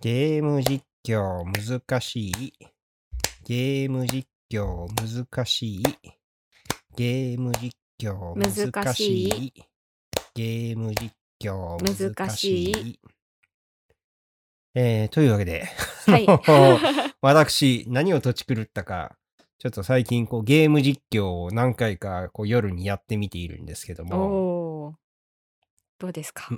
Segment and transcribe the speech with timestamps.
[0.00, 2.52] ゲーム実況難しい。
[3.44, 5.82] ゲーム実況難しい。
[6.96, 9.52] ゲーム実況難しい。
[10.34, 12.14] ゲーム実況難しい。
[12.14, 13.00] 難し
[14.74, 15.66] えー、というわけで、
[16.06, 16.26] はい。
[17.20, 19.16] 私、何を土地狂ったか、
[19.58, 24.94] ちょっと最近こうゲーム実況を何回かこう夜にやってみているんですけども。
[25.98, 26.56] どうですか？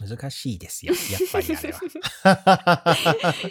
[0.00, 3.34] 難しいですよ、やっぱりあれは。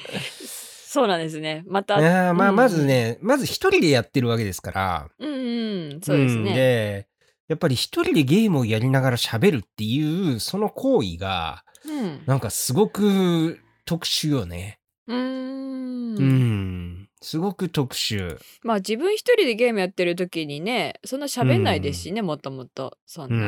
[0.94, 1.64] そうなんですね。
[1.66, 2.00] また。
[2.00, 2.86] いやーまあ、うんまず。
[2.86, 6.02] ね、まず一人でやってるわけですから、うんうん。
[6.02, 6.54] そうですんね。
[6.54, 7.08] で、
[7.48, 12.22] やっぱり一人でゲームをやりながら喋るっていう、その行為が、うん。
[12.28, 14.80] なんかすごく特殊よね。
[15.08, 16.16] うーん。
[16.16, 17.10] うん。
[17.22, 18.38] すごく特殊。
[18.62, 22.98] まあ自分一人でゲームやってる時にね、そんな喋んないですしね、もともと。
[23.06, 23.46] そんうな。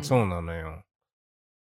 [0.00, 0.82] ん、そうなのよ。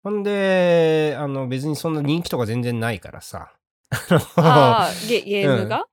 [0.04, 3.54] ほんで、あの、別にそんな人気とか全然ないからさ。
[4.36, 5.86] ああ、ゲゲームが、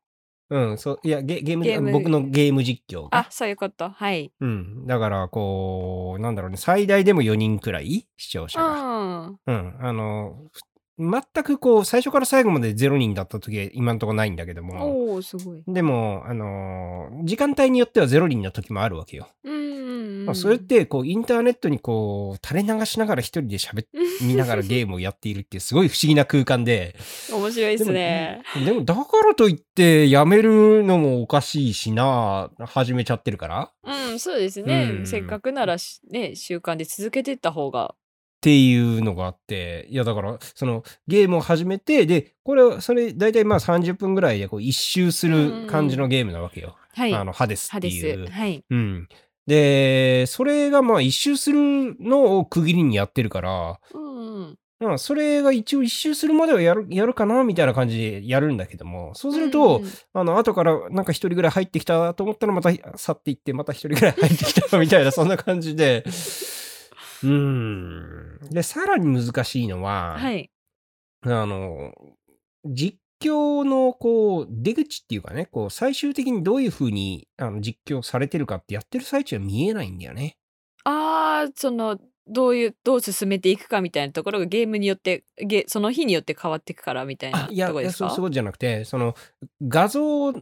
[0.49, 3.19] うん、そう、いや、ゲゲームゲーム僕のゲーム実況が。
[3.19, 3.89] あ、そういうこと。
[3.89, 4.33] はい。
[4.41, 4.85] うん。
[4.85, 9.19] だから、こう、なんだろうね、最大でも4人くらい視聴者うが。
[9.27, 9.39] ん。
[9.47, 9.77] うん。
[9.79, 10.61] あの、ふ
[10.99, 15.11] 全くこう、最初から最後まで0人だった時は今んとこないんだけども。
[15.11, 15.63] おお、すごい。
[15.67, 19.27] でも、あのー時間帯によっては0人の時もあるわけよ。
[19.43, 20.25] うんうんうん。
[20.25, 23.87] まあそれって、こう、インターネットにこう、垂れ流しながら一人で喋っ
[24.21, 26.95] 見ながら ゲームをやっているっていうすごい不思議な空間で。
[27.31, 28.41] 面白いですね。
[28.65, 33.71] でも、だからといって、やめるのもおかしいしな、始めちゃってるから。
[33.83, 34.89] うん、そうですね。
[34.99, 37.95] うんせっかくならしね、習慣で続けていった方が。
[38.41, 46.75] っていうのがあって、いやだから、そのゲームを始めて、で、これ、それ、大体まあ30分ぐらいでこう一周する感じのゲームなわけよ。
[46.95, 47.13] はい。
[47.13, 48.33] あの、ハデスっていうす。。
[48.33, 48.63] はい。
[48.67, 49.07] うん。
[49.45, 54.57] で、それがまあ一周するのを区切りにやってるから、うんうん。
[54.79, 66.03] まあ、それが一応一周するまではやる、やるかなみたいな感じでやるんだけども、そうすると、うんうんあの、後からなんか一人ぐらい入ってきたと思ったらまた去っていって、また一人ぐらい入ってきたみたいな、そんな感じで。
[67.23, 68.39] うーん。
[68.49, 70.49] で、さらに難しいのは、はい。
[71.23, 71.93] あの、
[72.65, 80.37] 実況のこう、出口っていうかね、こう、最終的にどういう風にあの実況されてるかってやってる最中は見えないんだよね。
[80.83, 87.97] ああ、その、どういう、どう進めていくかみたいなところがゲームによって、ゲその日によって変わっていくからみたいなとこですか？
[87.97, 89.13] そうそうじゃなくて、その、
[89.61, 90.33] 画像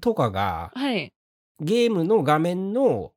[0.00, 1.12] とかが、はい。
[1.60, 3.12] ゲームの画面の、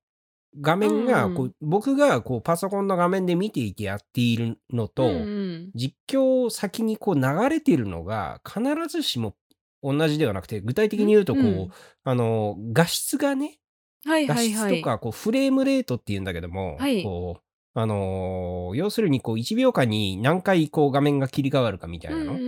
[0.60, 9.36] 画面がうんうんこう、僕がこうパソコンの画面で見ていてやっているのと、うんうん実況先にこう流れているのが必ずしも
[9.82, 11.70] 同じではなくて、具体的に言うとこう、うん
[12.04, 13.60] あの、画質がね、
[14.06, 14.74] はい画はいはい。
[14.74, 22.34] 質とかこうフレームレートっていうんだけども、はいこう、あのー要するにこう1秒間に何回こう画面が切り替わるかみたいなの。
[22.34, 22.44] うんう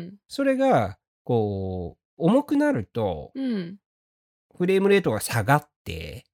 [0.00, 3.44] んそれが、こう、重くなると、うん。
[3.44, 3.76] うん。
[4.56, 6.24] フレームレートが下がって、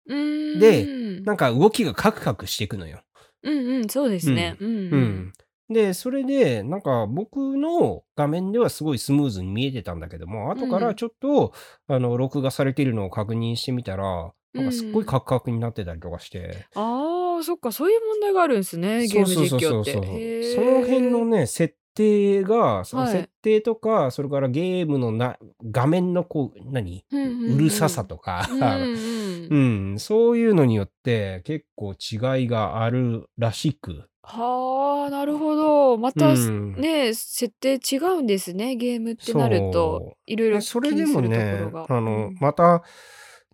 [0.59, 3.01] でなんか動きがカクカクしていくのよ。
[3.43, 4.57] うんうん、そうですね。
[4.59, 5.33] うんううんん。
[5.69, 11.53] で、それで、なんか僕の画面ではすごいスムーズに見えてたんだけども、後からちょっと、
[11.87, 16.67] あの、録画されているのを確認してみたら、なんかすっごいカクカクになってたりとかして。
[16.75, 19.65] ああ、そっか、そういう問題があるんですね、ゲーム実況って。
[19.65, 23.13] そうそうそうそうその辺のね、設定が、そのはい。
[23.13, 25.37] 設定とか、それからゲームのな
[25.71, 27.05] 画面のこう、何？
[27.11, 34.05] うんうんうんうるささとか、うんそういうのによって結構違いがあるらしく。
[34.23, 35.99] はあ、なるほど。
[35.99, 36.75] また、うん。
[36.77, 40.17] ね、設定違うんですね、ゲームってなるそとう。
[40.27, 42.37] いろいろ気それでにするとこもねろが。、あの、うん。
[42.41, 42.83] また、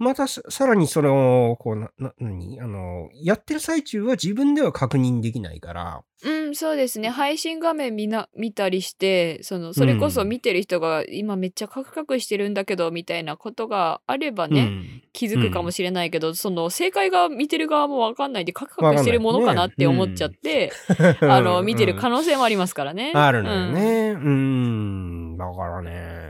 [0.00, 2.58] またささらにそれを、こう、な、な、何？
[2.58, 7.08] あの、やってる最中は自分では確認できないから、うん、そうですね。
[7.08, 15.02] 配信画面見な、見たりして、その、それこそうん見てる人が今めっちゃカクカクしてるんだけど、みたいなことがあればうね、ん。
[15.12, 20.72] 気づくかもしれないけど、その、正解が見てる側もわかんないで、カクカクしてるものかなって思っちゃって、
[21.20, 23.12] あの、見てる可能性もありますからね。
[23.14, 24.10] あるのよね。
[24.10, 25.36] うん。
[25.36, 26.29] だからね、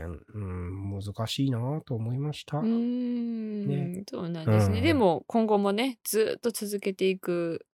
[1.01, 2.57] 難しいなと思いました。
[2.57, 3.67] うん。
[3.67, 4.79] ねそうなんですね。
[4.79, 7.65] うんでも、今後もね、ずっと続けていく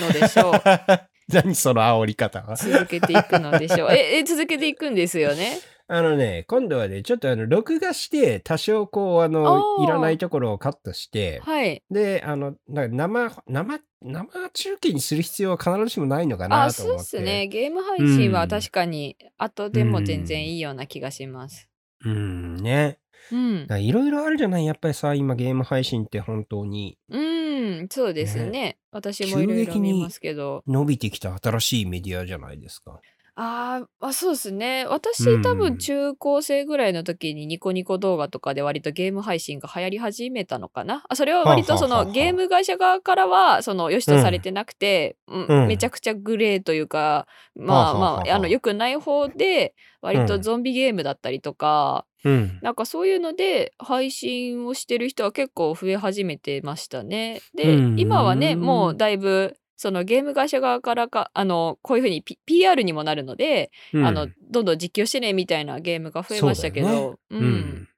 [0.00, 0.52] のでしょう。
[1.32, 2.56] 何その煽り方は？
[2.56, 3.92] 続けていくのでしょう。
[3.92, 5.58] え、え、続けていくんですよね？
[5.86, 11.82] あのね、今度はね、ちょっとあの、録画して、多少こう、あの、いらないところをカットして、はい。
[11.90, 17.04] で、あの、な生、生、生中継にする必要は必ずしもないのかなあ、そうと思って。
[17.04, 17.48] っすね。
[17.48, 21.68] ゲーム配信うんは確かに、後でも全然いいような気がします。
[21.68, 21.73] うん、
[22.08, 22.98] ね。
[23.32, 23.66] うん。
[23.80, 28.50] いろいろあるじゃないやっぱりさ、今ゲーム配信って本当にうん、そうですね。
[28.50, 30.62] ね私もいろいろ見ますけど。
[30.66, 33.00] 伸びてきた新しいメディアじゃないですか。
[33.36, 34.86] あーあそうですね。
[34.86, 41.04] 私うん多分中高生ぐらいの時にニコニコ動画とかで割とゲーム配信が流行り始めたのかな。
[41.08, 45.66] あそれは割とそはあはゲーム会社側からはその良しとされてなくて、うんうん。
[45.66, 47.26] めちゃくちゃグレーというか
[47.56, 50.26] まあはあはあはあまああの良くない方で割うん。
[50.26, 52.58] とゾンビゲームだったりとか、うん。
[52.62, 57.40] なんかそういうので配信をしてる人は結構増え始めてましたね。
[57.56, 64.06] で、うん今はねもうだいぶそのゲーム会社側からかあのこういうふうに、P、PR にもなるので、うん。
[64.06, 67.44] あのどんどん実況してねみたいなゲームが増えましたけど、そうん。
[67.44, 67.88] ん。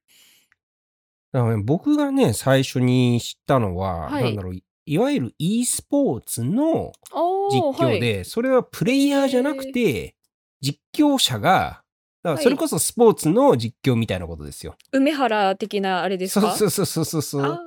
[1.33, 4.25] だからね僕がね、最初に知ったのは、はい。
[4.25, 4.55] なんだろう、
[4.87, 7.97] いわゆる e スポーツのお実ーはい。
[7.99, 10.15] 況で、それはプレイヤーじゃなくて、
[10.61, 11.83] 実況者が、
[12.23, 14.77] だからそれこそスポーツの実況みたいなことですよ。
[14.93, 16.53] 梅原的なあれですか？
[16.57, 17.59] そうそうそうそうそう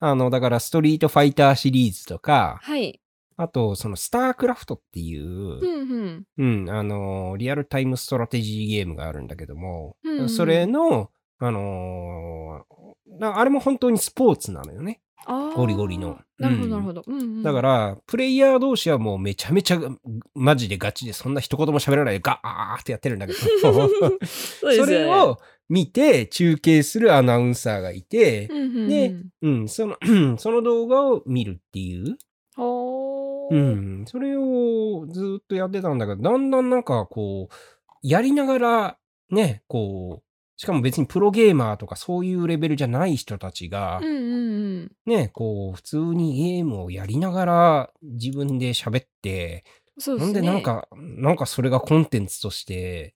[0.00, 3.00] ああの、だからストリートファイターシリーズとかー、はい。
[3.36, 6.64] あと、そのスタークラフトっていうう、んうん。
[6.64, 15.00] うん、あの、リアルタイムストラテジーゲームがあるんだけども、うんうんそれの、あのーなあれも本当にスポーツなのよね。
[15.26, 16.18] ゴリゴリの。
[16.38, 16.70] なるほうん。
[16.70, 17.02] どなるほど。
[17.06, 17.42] うんうん。
[17.42, 19.80] だから、プレイヤー同士はもうめちゃめちゃ、
[20.34, 24.76] マジでガチで、そんな一言も喋らないでガーってやってるんだけど、 そね。
[24.76, 25.38] それを
[25.68, 28.88] 見て中継するアナウンサーがいてう、んうんうん。
[28.88, 29.96] でうん、その、
[30.38, 32.16] その動画を見るっていう、
[33.50, 37.54] うん、それをずっとやってたんだけど、だんだんなんかこう、
[38.02, 38.98] やりながら、
[39.30, 40.27] ね、こう、
[40.58, 44.92] しかも別にプロゲーマーとかそういうレベルじゃない人たちがうん、うんうん。
[45.06, 49.64] ね、こう、普通にゲームをやりながら自分で喋って、
[49.98, 50.32] そうでなん。
[50.32, 53.14] でなんか、なんかそれがコンテンツとして、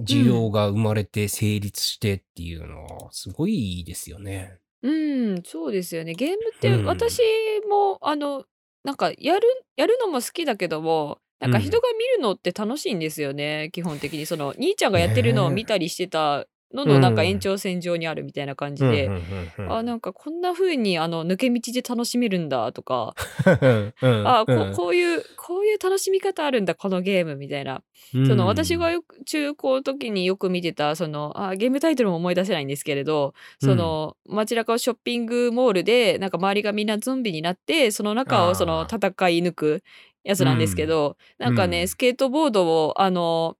[0.00, 4.58] 需要が生まれて成立してっていうのは、すごいですよね。
[4.82, 6.14] うん、そうですよね。
[6.14, 7.20] ゲームってうん私
[7.68, 8.46] も、あの、
[8.82, 9.42] なんかやる
[9.76, 11.64] やるのも好きだけども、なんかうん。
[11.64, 14.26] 人が見るのって楽しいんですよね、基本的に。
[14.26, 19.22] その兄ちゃんがやってるのを見たりしてたののなんかうん延長線上にあるみたいな感じで、うんうん
[19.58, 23.14] うんうんあなんかこんな風にあの抜け道で楽しめるんだとか、
[23.60, 23.94] うん。
[24.00, 24.28] うん。
[24.28, 24.72] あこうん。
[24.74, 27.82] こういうこういう楽しみ方あるんだこのゲームみたいな。
[28.12, 38.98] その私がよく中高の時によく見てたそのあゲームタイトルも思い出せないんですけれどその、街中をショッピングモールでなんか周りがみんなゾンビになってその中をその戦
[39.30, 39.82] い抜く
[40.24, 41.88] やつなんですけど、なんかね、うん。
[41.88, 43.56] スケートボードをあの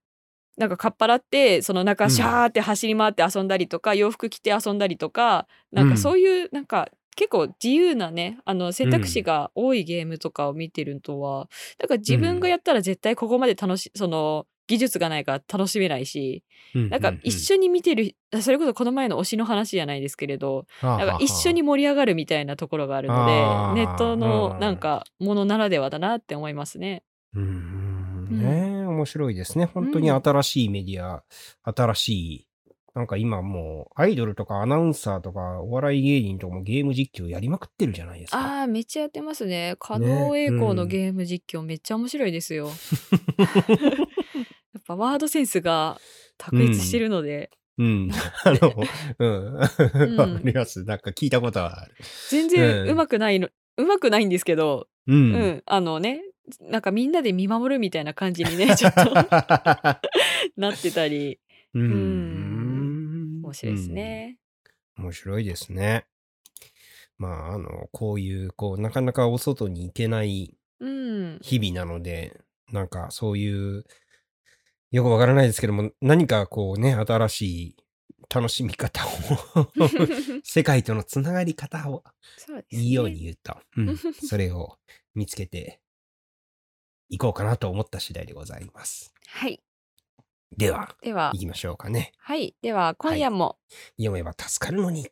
[0.57, 11.49] なんかかっぱらってその中シャーって走り回って遊んだりとか、洋服着て遊んだりとかなんかそういうなんか結構自由なねあの選択肢が多いゲームとかを見てるとは、
[11.79, 16.43] だから自分がやったら絶対ここまで楽しその技術がないから楽しめないし、
[16.73, 23.25] なんか一緒に見てるそれこそこの前の推しの話じゃないですけれどななんか一緒に盛り上がるみたいなところがあるの
[23.75, 27.03] でネットうんのなんかものならではだなって思いますね。
[27.35, 27.93] うん
[28.29, 29.65] ね面白いですね。
[29.65, 31.23] 本当に新しいメディア、
[31.63, 32.47] 新しい、
[32.95, 38.39] なんか今もうアイドルとかアナウンサーとかお笑い芸人とかもゲーム実況やりまくってるじゃないですか。
[38.39, 39.75] ああめっちゃやってますね。
[39.79, 42.69] 加納栄光のゲーム実況めっちゃ面白いですよ。
[44.85, 45.99] ぱワードセンスが
[46.37, 48.09] 卓越してるので、うん。
[48.45, 48.73] あの、
[49.19, 49.53] うん。
[50.17, 50.83] わん かります。
[50.83, 51.95] なんか聞いたことはある。
[52.29, 55.63] 全然うまくないの、うまくないんですけど、ううん、ん。
[55.65, 56.21] あのね
[56.59, 59.13] なんかみんなで見守るみたいな感じにねちょっと
[60.57, 61.39] なってたり
[61.73, 63.41] うん。
[63.43, 64.37] 面白いですね。
[64.97, 66.05] 面白いですね。
[67.17, 71.39] まあ、あの、こういう、こう、なかなかお外に行けないうん。
[71.41, 72.39] 日々なので、
[72.71, 73.85] なんかそういう、
[74.93, 77.75] よくわからないですけども、何かこうね、新しい
[78.29, 79.09] 楽しみ方を、
[80.45, 82.03] 世界とのつながり方を。
[82.69, 84.77] いいように言うと、うん、それを
[85.15, 85.81] 見つけて
[87.09, 89.15] いこうかなと思った次第でございます。
[89.25, 89.63] はい。
[90.55, 92.11] では、では行、きましょうかね。
[92.19, 92.55] はい。
[92.61, 93.57] では、今夜も、
[93.97, 95.09] 読めば助かるのに。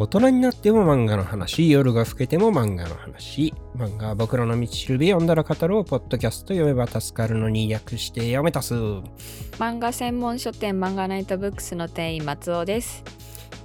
[0.00, 3.52] 大人になっても漫画の話、夜が更けても漫画の話。
[3.76, 8.74] 漫画は僕らの道しるべ読んだら語ろう、ポッドキャスト読めば助かるのに略して読めたす。
[8.74, 13.02] 漫画専門書店漫画ナイトブックスの店員松尾です。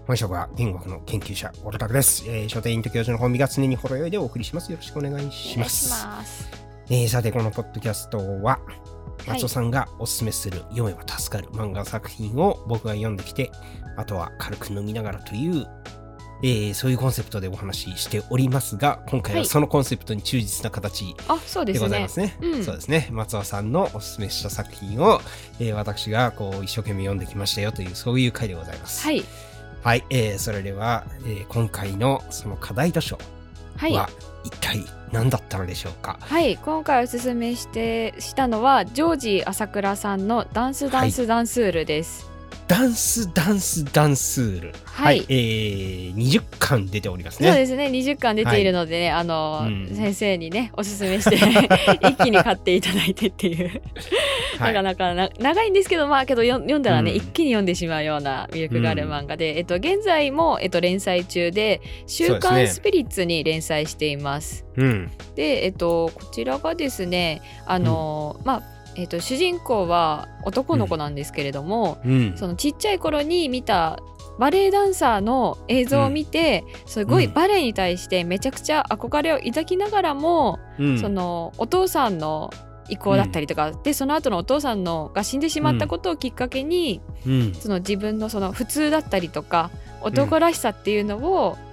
[0.08, 2.24] 本職は言語学の研究者、オロタクです。
[2.28, 4.72] えー、書店員と教授の本美が常にほろ酔いでお送りします。
[4.72, 5.92] よろしくお願いします。
[5.92, 6.50] ます。
[6.90, 8.94] えーさて、このポッドキャストは、はい
[9.28, 13.52] 松尾さんがおすすめする読めば助かる漫画作品を僕が読んできて、
[13.96, 15.66] あとは軽く飲みながらという、
[16.44, 22.10] えーそういうコンセプトでお話ししておりますが、今回ははいそのコンセプトに忠実な形あ、そうでございねま。
[22.10, 22.38] すね。
[22.42, 23.08] うんそうですね。
[23.12, 25.22] 松尾さんのおすすめした作品を、
[25.60, 29.04] えー私がこう一生懸命読んできましたよという、そういう回でございます。
[29.06, 29.24] はい。
[29.82, 33.18] はい、えーそれでは、えー今回のその課題図書
[33.78, 33.94] はい。
[33.94, 34.10] は
[34.44, 34.84] 一体
[35.14, 36.18] 何だったのでしょうか？
[36.20, 42.30] はい、今回おすすめしてしたのはジョージ朝倉さんのダンスダンスダンスールです。
[42.68, 44.74] ダンスダンスダンスール。
[44.86, 45.26] はい。
[45.28, 47.58] えー、20巻出ておりますそうね。
[47.58, 47.88] ですね。
[47.88, 49.96] 20巻出ているのでね、あの、うん。
[49.96, 51.36] 先生にねおすすめして
[52.08, 53.82] 一気に買っていただいてっていう、
[54.60, 57.18] はないかなかな長いんですけどまあけどよ読んだらね、うん。
[57.18, 64.66] 一気に読んでしまうような魅力がある漫画で、えっと現在も、えっと、連載中で「週刊スピリッツ」に連載しています。
[64.78, 65.12] うん。
[65.36, 72.38] で、えっと、こちらがですねあの、まあえっと、主人公は男の子なんですけれども、うん。
[72.38, 74.00] そのちっちゃい頃に見た
[74.40, 82.52] バレエダンサーの映像を見て、すごいうんバレエに対してめちゃくちゃ憧れを抱きながらも、うんそのお父さんの
[82.90, 87.54] 意向だったりとか、でその後のお父さんのが死んでしまったことをきっかけに、うん。
[87.54, 89.72] その自分のその普通だったりとか
[90.02, 91.73] 男らしさっていうのをうん。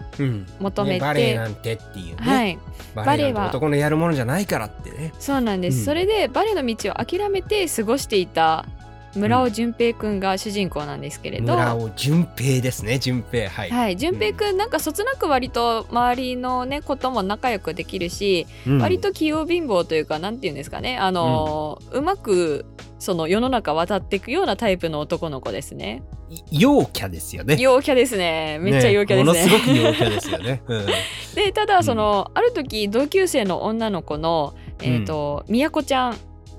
[0.58, 2.16] 求めて、ねバレエなんてっていうね。
[2.16, 2.58] はい、
[2.94, 5.12] バレエは男のやるものじゃないからってね。
[5.18, 8.66] そうなんです、うんそれでバレエの道を諦めて過ごしていた
[9.14, 12.98] 村尾淳平くんが主人公なんですけれど、村尾淳平ですね。
[12.98, 13.50] 淳平。
[13.50, 13.70] はい。
[13.70, 22.66] はい、淳平くんなんかそつなく割と周りのねことも仲良くできるし、うん割と器用貧乏というかなんて言うんですかねあのーうまく
[23.00, 26.04] その世の中渡っていくようなタイプの男の子ですね。
[26.50, 27.56] い陽キャですよね。
[27.58, 28.58] 陽キャですね。
[28.60, 29.42] めっちゃ陽キャですね。
[29.42, 30.62] ものすごく陽キャですよね。
[30.68, 30.86] うん。
[31.34, 36.16] でただその、ある時同級生の女の子のえっ、と、みやこちゃん、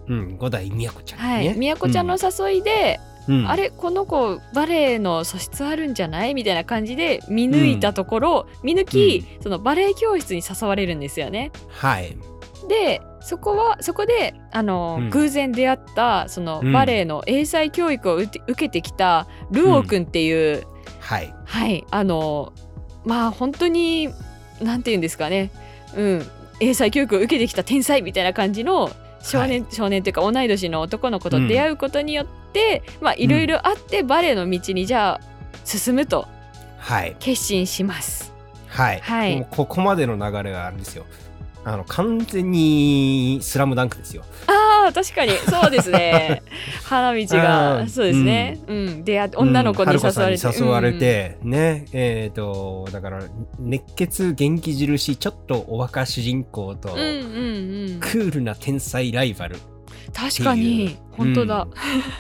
[0.07, 0.37] うん。
[0.37, 1.25] 五代みやこちゃんね。
[1.25, 6.33] はい、みやこちゃんの誘いで、うん、あれこの子バレエの素質あるんじゃない？
[6.33, 11.51] みたいな感じで見抜いたところ、見抜き、そのバレエ教室に誘われるんですよね。
[11.69, 12.17] はい。
[12.67, 20.63] でそこはそこであの、うん偶然出会ったそのうんバレエの英才教育を受けてきたルオーくんっていう、
[20.99, 21.33] はい。
[21.45, 22.53] はいあの
[23.05, 24.09] まあ本当に
[24.61, 25.51] なんて言うんですかね、
[25.95, 26.27] うん、
[26.59, 28.91] 英才教育を受けてきた天才みたいな感じの
[29.23, 35.21] 少年、少年というか同い年の男の子と出会うことによって、まあいろいろあってバレエの道にじゃあ
[35.63, 36.27] 進むと
[36.77, 37.15] はい。
[37.19, 38.33] 決心します。
[38.67, 38.99] はい。
[38.99, 41.05] はいここまでの流れがあるんですよ。
[41.63, 44.23] あの、完全にスラムダンクですよ。
[44.47, 45.31] ああ確かに。
[45.33, 46.41] そうですね。
[46.83, 49.03] 花道あがーそうですね、うん。
[49.03, 53.23] 出会って女の子に誘われて、うん誘われて、ね、えっ、と、だから、
[53.59, 57.99] 熱血元気印、ちょっとお若主人公と、うん、うんうんうん。
[57.99, 59.57] クールな天才ライバル。
[60.13, 61.67] 確かに本当だ、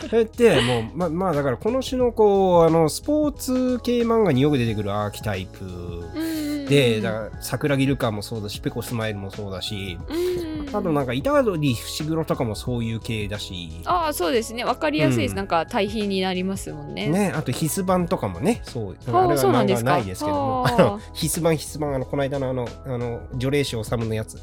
[0.01, 0.09] うん。
[0.09, 5.65] それって、もう、ま、まあ、だから、この種の、こう、あの、スポーツ系漫画によく出てくるアーキタイプ。
[5.65, 10.75] うんで、だから、桜木ルカもそうだし、ペコスマイルもそうだし、うん。
[10.75, 14.63] あとなんか、板鳥伏黒とかもそういう系だし、ああそうですね。
[14.63, 15.37] わかりやすいです、うん。
[15.37, 17.09] なんか対比になりますもんね。
[17.09, 24.41] ね、あと必須版とかもね、そう、あれあは漫画ないですけども、はああの必須版必須版、あの、この間のあの、あの、除霊師治のやつ、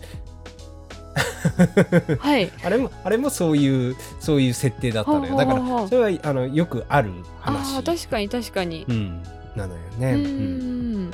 [2.18, 5.36] はいあれも、あれもそういう、そういう設定だったのよ。
[5.36, 7.10] だから、それは、あの、よくある
[7.42, 7.78] あ話。
[7.78, 9.22] あ確かに確かに、うん、
[9.56, 10.12] なのようね。
[10.14, 11.10] ん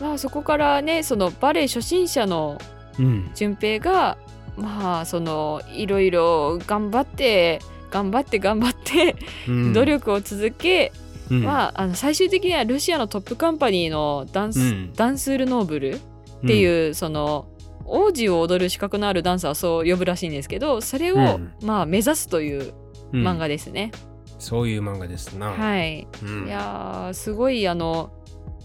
[0.00, 2.58] まあそこからねそのバレエ初心者の
[2.98, 3.04] うん。
[3.06, 3.30] うん。
[3.34, 4.16] 順平が
[4.56, 9.16] まあそのいろいろ頑張って頑張って頑張って
[9.48, 10.92] うん努、力を続け、
[11.30, 15.98] うんまあ、あの最終的にはロシアのトップカンパニーのダンス、うんダンスールノーブルっ
[16.46, 17.46] ていう、その
[17.86, 22.74] 王子を踊る資格のあるダンサーはそう呼ぶらしいんですけどそれを、うんまあ、目指すという
[23.12, 23.92] うん漫画ですね。
[24.38, 25.48] そういう漫画ですな。
[25.48, 28.10] はい、うんいやーすごいあの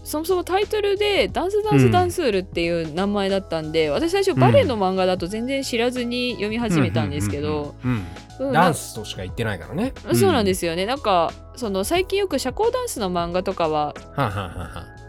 [0.02, 8.02] そもそもタイトルで「ダンスダンスダンスール」っていう名前だったんで、私最初バレエの漫画だと全然知らずに読み始めたんですけど、うんうんうん
[8.40, 9.92] うんうんダンスとしか言ってないからね。。
[10.14, 13.94] そうなんですすよねなんかその最近よく社交ダンスの漫画とかは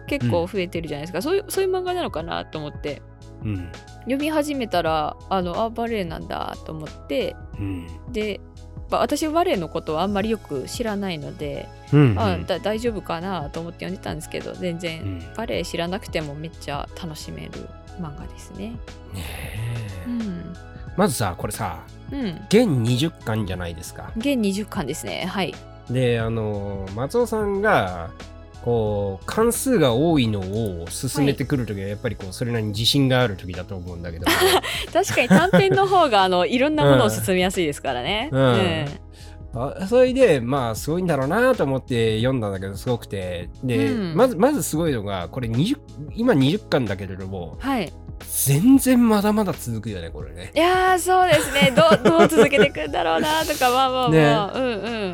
[0.08, 3.02] 結構増えてるじゃないですか、そういうそういう漫画なのかなと思って
[3.44, 3.72] うん。
[4.02, 7.88] 読み始めたらあのあバレエなんだと思ってうん。
[8.12, 8.40] で、
[8.90, 12.16] まあ私バレエのことはあんまりよく知らないので、うん。
[12.18, 17.52] あだ大丈夫かなと思って読んでたんですけど全然、うんバレエ知らなくてもめっちゃ楽しめる
[18.00, 18.74] 漫画ですね。
[20.08, 20.54] うん。
[20.98, 21.80] まずさ、これさ、
[22.12, 22.26] うん。
[22.50, 24.12] 現20巻じゃないですか。
[24.18, 25.26] 現20巻ですね。
[25.26, 25.56] はい。
[25.90, 28.12] で、あの、松尾さんが、
[28.64, 34.26] こう関数が多いのを進めてくるときはやっぱりこうそれなりに自信がある時だと思うんだけど、
[34.94, 38.30] 確かに短編の方があのいろんなものを進みやすいですからね。
[38.32, 38.86] うん
[39.54, 45.78] あそれでまあすごいんだろうなと思って読んだんだけどすごくてで、うんまずまずすごいのがこれ20
[46.16, 47.92] 今20巻だけれどもはい。
[48.46, 50.52] 全然まだまだ続くよねこれね。
[50.56, 51.74] いやーそうですね。
[51.76, 54.66] どう どう続けていくんだろうなとかまあまあまあ、うん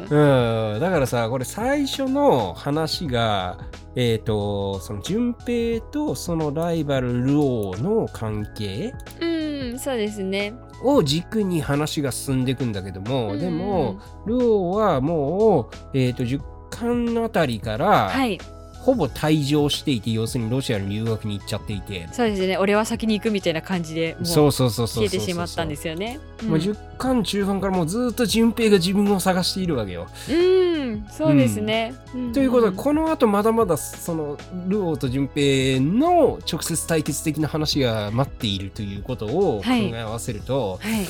[0.09, 0.73] うん。
[0.73, 3.57] うん、だからさこれ最初の話が
[3.95, 9.25] えっ、とその順平とそのライバルルオーの関係う
[9.73, 10.53] ん、そうですね。
[10.83, 18.39] を軸に話が進んでいくんだけども、うんでもルオーはもう、えー、と10巻あたりから、はい、
[18.81, 22.57] ほぼ退場していて要するにロシアに留学に行っちゃっていてそうですね。
[22.57, 26.19] 俺は先に行くみたいな感じでもうそうそうそうそうそう消えてしまったんですよね。
[26.21, 30.07] うんもう10巻中盤からもうずっと順平が自分を探しているわけよ。
[30.29, 31.95] うん、そうですね。
[32.15, 41.05] んということでこの後まだまだそのルオーと順平の直接対決的な話が待っているということを考はいえ合わせると、はい、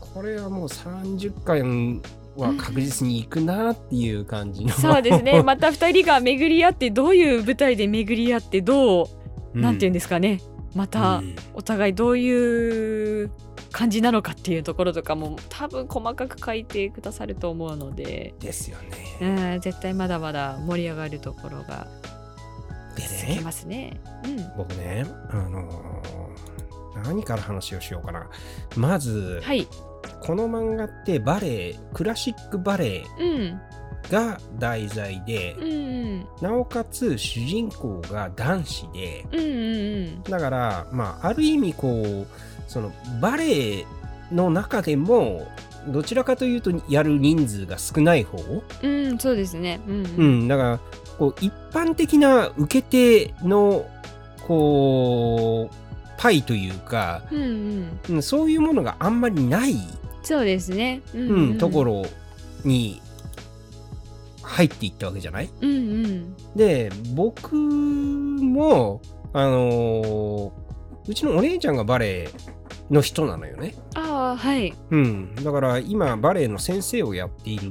[0.00, 2.02] これはもう30巻
[2.38, 4.72] は確実に行くなっていう感じの。
[4.72, 5.42] そうですね。
[5.44, 9.08] また二人が巡り合ってどういう舞台で巡り合ってど
[9.54, 10.40] う、なんていうんですかね。
[10.74, 13.30] またうんお互いどういう
[13.72, 18.76] 感じなのかっていうところとかも多分細かく書いてくださると思うので、ですよ
[19.20, 19.56] うね。
[19.56, 21.88] ん、絶対まだまだ盛り上がるところが
[22.94, 24.00] で続きねますね。
[24.24, 26.58] うん、僕ねあのー
[27.04, 28.28] 何から話をしようかな。
[28.76, 29.66] まず、はい、
[30.28, 33.60] この漫画ってバレエクラシックバレエうん、
[34.10, 35.66] が題材でうん、う
[36.16, 39.44] ん、なおかつ主人公が男子でうん、う
[40.18, 42.26] ん、だからまあある意味こう
[42.66, 42.92] その
[43.22, 43.86] バレエ
[44.30, 45.50] の中でも
[45.86, 48.36] どちらかというとやる人数が少ない方、
[48.82, 49.80] うん、うん、そうですね。
[49.88, 50.80] うん、ううん、ん、だから
[51.16, 53.88] こう一般的な受け手の
[54.46, 55.74] こう
[56.18, 59.76] パイというか、うん、うん、うんそういうものがあんまりない、
[60.28, 61.00] そうですね。
[61.14, 62.02] ううんところ。
[62.02, 62.08] ろ
[62.64, 63.00] に
[64.42, 65.50] 入っていったわけじゃない？
[65.60, 65.74] うん、う
[66.06, 69.00] ん、で僕も
[69.32, 70.50] あのー
[71.06, 72.28] うちのお姉ちゃんがバレエ
[72.90, 73.74] の人なのよね。
[73.94, 74.74] ああ、はい。
[74.90, 77.70] うん、だから今バレエの先生をやっている。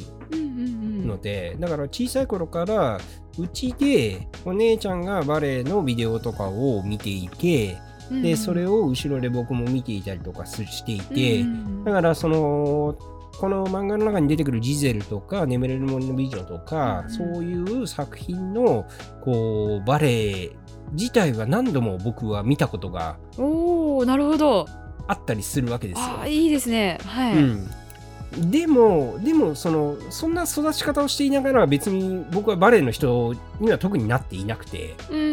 [1.06, 3.00] ので、だから小さい頃から
[3.38, 12.98] うちでお姉ちゃんがバレエのビデオとかを見ていて、うんでそれを後ろで僕も見ていたりとかすしていて、うんだからその
[13.40, 18.86] この漫画の中に出てくるジゼルとか眠れる森の美女とか、うんそういう作品の
[19.24, 20.52] こうバレエ
[20.94, 24.66] 自体は何度も僕は見たことがおお、なるほど。
[25.08, 26.06] あったりするわけですよ。
[26.06, 27.00] ああ、いいですね。
[27.06, 27.38] はい。
[27.38, 27.70] うん、
[28.36, 35.24] でもでもそのそんな育ち方をしていながら別に僕はバレエの人には特になっていなくて、うん、う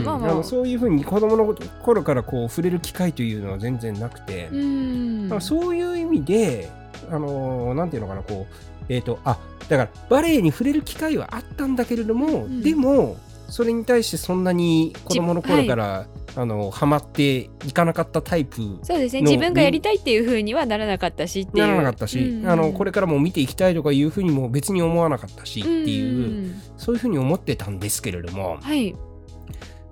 [0.00, 0.04] ん。
[0.04, 0.30] まあまあ。
[0.30, 5.40] あのそういうふうに子供の頃からこう触れる機会というのは全然なくて、うん。
[5.40, 6.70] そういう意味で
[7.10, 12.62] あのなんていうのかなこうえっ、とあだからバレエに触れる機会はあったんだけれども、ん。
[12.62, 13.16] でも
[13.52, 19.20] それに対してそんなに子供の頃から、あのハマっていかなかったタイプそうですね。
[19.20, 21.66] の自分がやりたいっていう風にはならなかったしっていう。
[21.66, 28.96] ならなかったし、うんあのこれからも見ていきたいとかいうふうにも別に思わなかったしっていう、んそういうふうに思ってたんですけれどもはい。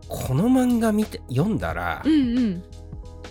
[0.08, 2.62] この漫画見て読んだら、うんうん。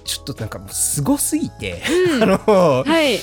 [0.04, 1.82] ちょっとなんかもうすごすぎて、
[2.14, 3.18] うん あのはい。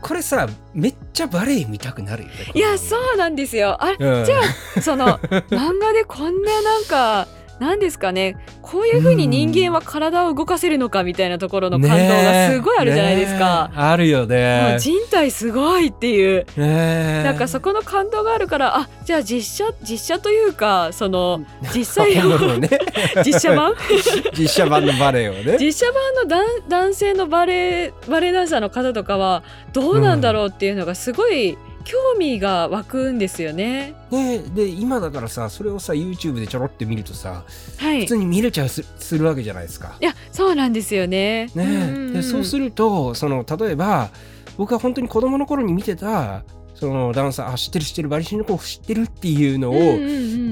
[0.00, 2.34] これさめっちゃバレエ見たくなるよね。
[2.54, 3.76] いや、そうなんですよ。
[3.82, 4.36] あれ、うん、じゃ
[4.76, 5.18] あ、その
[5.50, 7.28] 漫画でこんななんか。
[7.58, 8.36] なんですかね。
[8.62, 13.68] こういう風に人間は体を動かせるのかみたいなところの感動がすごいあるじゃないですか。
[13.68, 13.80] ねえ。
[13.80, 14.80] あるよもねう。
[14.80, 16.40] 人体すごいっていう。
[16.40, 17.22] ねえ。
[17.24, 21.40] なんかそこの感動があるからあじゃあ実写実写というかその
[21.74, 22.38] 実際の
[23.24, 23.74] 実写版？
[24.38, 25.56] 実写版のバレエをね。
[25.58, 29.42] 実写版の男男性のバレエバレエダンサーの方とかは
[29.72, 33.94] どうなんだろうっていうのがすごい興味が湧くんですよね。
[34.10, 37.44] ねで今だからさそれをさ YouTube でちょろって見るとさ
[37.78, 37.98] はい。
[37.98, 39.96] い普通に見れちゃうすするわけじゃないですか。
[40.00, 41.50] やそうなんですよね。
[41.54, 44.10] ねえでそうするるとその例えば
[44.56, 46.42] 僕は本当に子供の頃に見てた
[46.74, 49.74] そのダンサーあ知ってる知ってるバリシンの子知ってるっていうのを、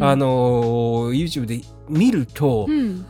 [0.05, 3.07] あのー YouTube で見ると、うん、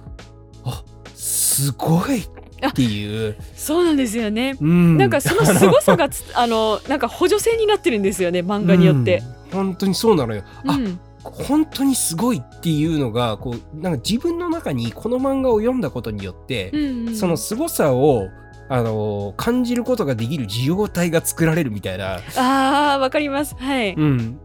[0.65, 0.83] あ
[1.15, 2.29] すごいっ
[2.75, 4.57] ていう、そうなんですよね。
[4.61, 4.97] うん。
[4.97, 9.23] なんかその凄さがつ あのなんか補助線になってるんですよね漫画によって。
[9.53, 9.57] うん。
[9.57, 10.43] 本当にそうなのよ。
[10.67, 10.99] あうん。
[11.23, 17.17] 本当にすごいっていうのがこうなんか自分の中にこの漫画を読んだことによって、うんうん。
[17.17, 18.29] その凄さを
[18.69, 23.55] あのー感じることができる受容体が作られるみたいな、あーわかります。
[23.59, 24.39] はい、うん、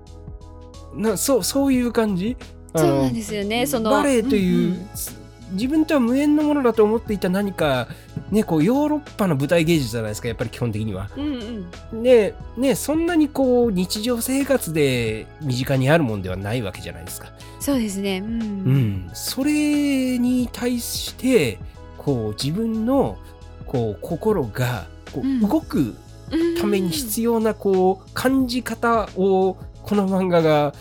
[0.96, 2.38] なそうそういう感じ？
[2.74, 3.66] あそうなのんですよね。
[3.66, 4.88] そのバレエという、んん
[5.52, 7.88] 自分とは無縁のものだと思っていた何か、
[8.30, 11.10] ね、こうヨーロッパの舞台芸術じゃないですかやっぱり基本的には。
[11.16, 12.04] うんうん。
[12.04, 17.32] で、ね、そんなにこう日常生活で身近にあるもんではないわけじゃないですか。
[17.60, 18.24] そうですね。
[18.26, 18.32] うん。
[18.32, 21.60] うん、それに対して
[21.98, 23.18] こう自分の
[23.66, 25.40] こう心がこううん。
[25.42, 25.96] 動く
[26.32, 30.74] うんために必要なこう感じ方をこの漫画が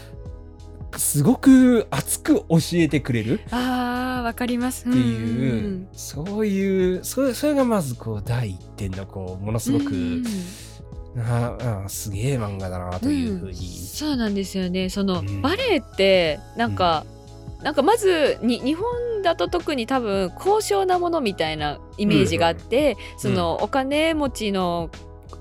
[0.96, 3.40] すごく熱く教えてくれる？
[3.50, 4.88] あーわかります。
[4.88, 10.24] っていう、そういうそれそれがまずこう第一点のこうものすごく、うん。
[11.18, 14.90] ああすげえ漫画だなというふうに、そうなんですよね。
[14.90, 15.42] その、うん。
[15.42, 17.04] バレエってなんか、
[17.62, 18.86] なんかまずに日本
[19.22, 24.88] だと特に多分高尚なものみたいなイメージがあって、そのお金持ちの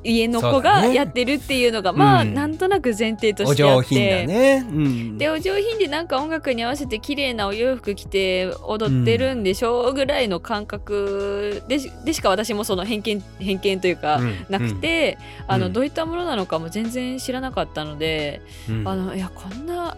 [0.04, 2.34] 家の子がやってるっていうのが、まあうん。
[2.34, 3.96] なんとなく前提とおしてあって。
[3.96, 4.66] 上品だね。
[4.68, 14.46] うん、でお上品でなんか音楽に合わせて綺麗なお洋服着て踊ってるんでしょうぐらいの感覚でしでしか私もその偏見偏見というか、うん。
[14.50, 15.62] なく、て、あうん。
[15.62, 18.88] のどういったものなのかも全然知らなかったので、うん。
[18.88, 19.98] あのいやこんな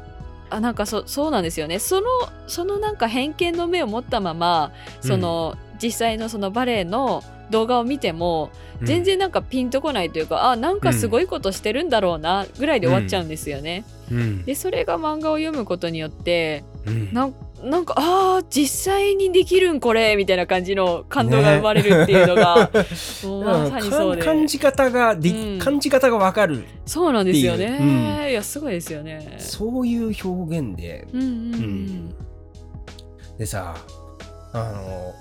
[0.49, 1.79] あなんかそそうなんですよね。
[1.79, 2.07] その
[2.47, 8.87] そのなんか偏見の目を持ったままその、実際のそのバレエの動画を見てもうん。
[8.87, 13.85] 全然なんかピンとこないというか、あなんかすごいことしてるんだろうなぐらいで終わっちゃうんですよね。
[14.11, 14.43] うん。
[14.43, 17.13] でそれが漫画を読むことによってうん。
[17.13, 22.71] なんなんかあー実際にできるんこれみたいな感じの感動が生まれるっていうのが、
[23.23, 24.23] もうまさにそうで。
[24.23, 25.59] 感じ方がで、うん。
[25.59, 26.63] 感じ方がわかる。
[26.87, 28.29] そうなんですよね、う。
[28.31, 29.35] いやすごいですよね。
[29.37, 31.07] そういう表現で。
[31.13, 31.27] うんうん。
[31.27, 32.13] うん。
[33.37, 33.75] でさ
[34.53, 35.13] あの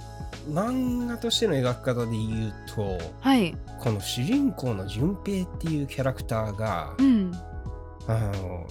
[0.52, 7.32] 漫画としての描き方で言うとはい、この主人公の順平っていうキャラクターがうん、
[8.06, 8.66] あの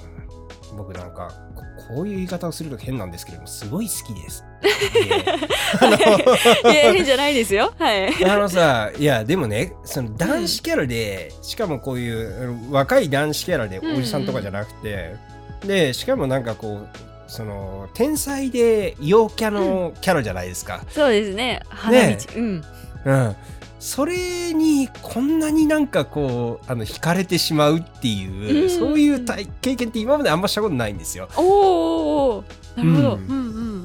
[0.76, 1.64] 僕なんかこ
[1.96, 4.44] こういう言い方をすると変なんですけれどもすごい好きです。
[6.64, 7.74] いや変じゃないですよ。
[7.78, 8.14] はい。
[8.30, 15.16] あのさ、いや、でもね、その男子キャラで、しかもこういう若い男子キャラで、うんうんおじさんとかじゃなくて、
[15.66, 16.88] で、しかもなんかこう、
[17.30, 20.84] その、天才で陽キャのキャラじゃないですか。
[20.90, 21.62] そうですね。
[21.70, 21.98] 花道。
[22.08, 22.64] ねうん。
[23.06, 23.36] うん。
[23.80, 31.30] それに、こんなになんかこう、あの、惹かれてしまうっていう、うんそういう体経験って今まであんましたことないんですよ。
[31.38, 31.44] おー
[32.42, 32.44] お
[32.76, 33.14] なるほど。
[33.16, 33.36] ううんんう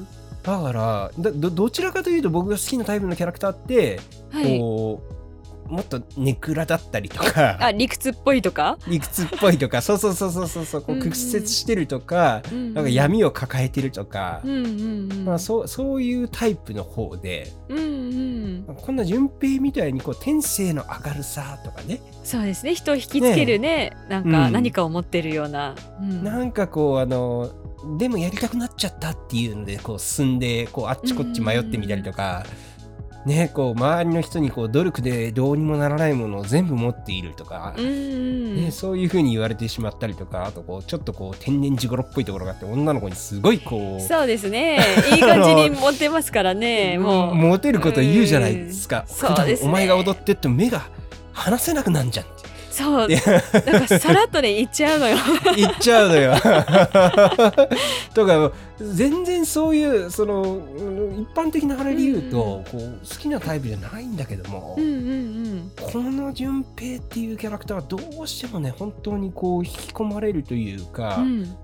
[0.01, 0.07] ん。
[0.43, 3.99] だから、だどどちらかというと僕が好きなタイプのキャラクターって、
[4.31, 4.59] はい。
[4.59, 5.24] こう、
[5.67, 8.77] もっとネクラだったりとか、あ理屈っぽいとか？
[8.87, 15.25] 理屈っぽいとかそうそうそうそうそうそうこううんうん屈折してるとか、うんなんか闇を抱えてるとか、うんうんうん。
[15.25, 18.75] まあ、そうそういうタイプの方でうんうん。
[18.75, 22.75] こんな順平みたいにこう天性の明るさとかねそうですね。
[22.75, 23.91] 人を引きつけるね。
[24.09, 25.75] なんかうん何かを持ってるような。
[25.99, 27.51] うんなんかこうあの
[27.99, 32.43] でもやりたくなっちゃったっていうのでこう進んでこうあっちこっち迷ってみたりとか、
[33.25, 37.73] ねこう周りの人にこう努力でどうにもならないものを全部持っているとか。
[37.75, 44.79] ね、そういうふうに言われてしまったりとかあとこうちょっとこう天然地頃っぽいところがあって女の子にすごいこうそうですね。
[45.13, 46.97] いい感じに持ってますからね。
[46.97, 47.35] もう。
[47.35, 49.05] モテること言うじゃないですか。
[49.09, 50.87] うん普段そうですねお前が踊ってっても目が
[51.33, 52.44] 離せなくなんじゃんって
[52.75, 53.07] そう。
[53.07, 53.15] で
[53.71, 55.17] なんかさらっとね言っちゃうのよ。
[55.55, 56.33] 言っちゃうのよ。
[58.13, 71.23] とか全然そういうそのうん一般的なあれで言うと、こう好きなタイプじゃないんだけども、うんうんこの順平っていうキャラクターはどうしてもね本当にこう引き込まれるというか、うん。
[71.23, 71.55] うん。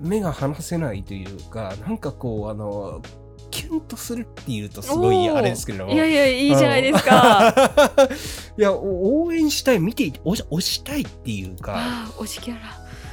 [0.00, 3.02] 目が離せないというかなんかこうあの
[3.50, 5.92] キュンとするっていうとすごいあれですけれども。
[5.92, 7.54] いやいやいいじゃないですか。
[8.58, 11.74] いやお応援したい見ていて押したいっていうか。
[11.76, 12.60] ああ推しキャラ。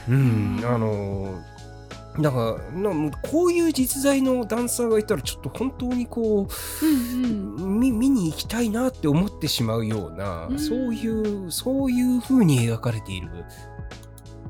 [0.09, 0.61] うん。
[0.63, 1.41] あの
[2.19, 6.47] だからなこういう実在のダンサーがいたらちょっと本当にこ
[6.81, 10.59] うんう見見に行きたいなって思ってしまうような、うん。
[10.59, 13.29] そういうそういう風に描かれている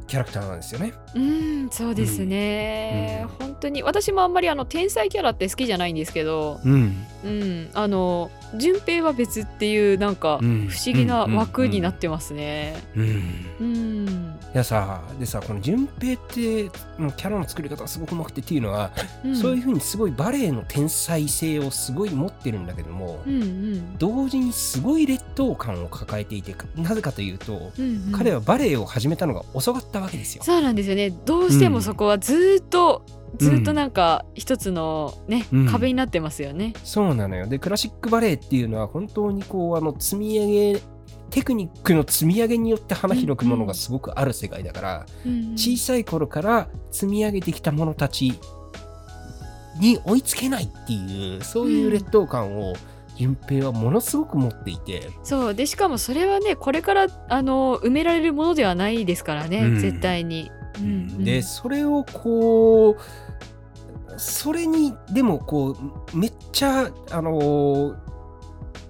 [0.07, 0.93] キャラクターなんですよね。
[1.15, 1.23] うん。
[1.23, 3.25] うんそうですね。
[3.39, 12.75] 本当に私もあんまりあの天才キャラって好きじゃないんですけど、うんうんあの順平は別っていうなんかうん不思議な枠になってますね。
[12.95, 14.39] うんうん。
[14.53, 16.63] いやさでさこの順平って
[16.97, 18.91] もうキャラの作り方がすごくうまくてっていうのは、
[19.23, 28.11] うんそういうふうにすごいバレエの天才性をすごい持ってるんだけども、うんうん同時にすごい劣等感を抱えていてなぜかというと、うんうん。
[28.11, 30.43] 彼はバレエを始めたのが遅かったわけですよ。
[30.43, 31.11] そうなんですよね。
[31.25, 35.65] どうしてもそこはずーっと、ずーっとなんか一つのね、うん。
[35.67, 36.73] 壁になってますよね。
[36.83, 37.47] そうなのよ。
[37.47, 40.81] でクラシックバレエっていうのは本当にこうあの積み上げ
[41.29, 48.39] テクニックの積み上げによって花開くものがすごくある世界だから、うん小さい頃から積み上げてきた者たち
[49.79, 52.75] に追いつけないっていうそういう劣等感を
[53.17, 55.55] 順平はものすごく持っていて、そう。
[55.55, 59.79] でしかもそれはねこれからあの埋められるものではないですからね、うん。
[59.79, 60.51] 絶対に。
[60.79, 61.23] うんうん。
[61.23, 62.97] でそれをこう
[64.17, 65.78] それにでもこ
[66.13, 67.95] うめっちゃあの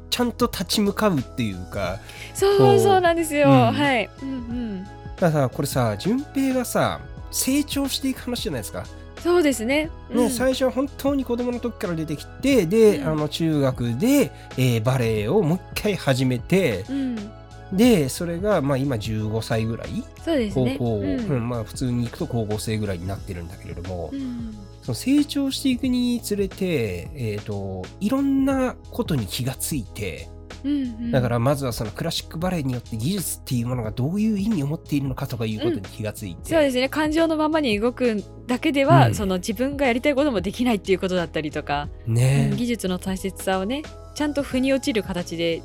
[0.10, 2.00] ちゃんと立ち向かうっていうか
[2.34, 3.72] そうそうなんですよ、うん。
[3.72, 4.10] はい。
[4.22, 8.86] うんうん、だからさこれさ順平がさ成長していく話じゃないですか。
[9.22, 9.86] そうですね。
[9.86, 10.30] ねうん。
[10.30, 13.08] 最初は本当に子供の時から出てきてで、うん。
[13.08, 17.32] あの中学で、えーバレエをもう一回始めてうん、
[17.74, 19.92] でそれが、まあ、今15歳ぐらい？
[19.92, 20.52] ね。
[20.54, 21.20] 高校、うん。
[21.20, 30.30] うんまあ、普通に行くと高校生ぐらいになってるんだけれども、うんその成長していくにつれて、えー、といろんなことに気がついて
[30.64, 30.76] うんう
[31.08, 31.12] ん。
[31.12, 36.90] だからまずはそのクラシックバレエによって技術っていうものがどういう意味を持っているのかとかいうことに気がついて、そうですね。
[36.90, 39.16] 感情のままに動くだけでは、うん。
[39.16, 42.50] その自分がやりたいこともできないっていうことだったりとか、ね。
[42.52, 43.84] うん技術の大切さをね
[44.16, 45.62] ちゃんと腑に落ちる形で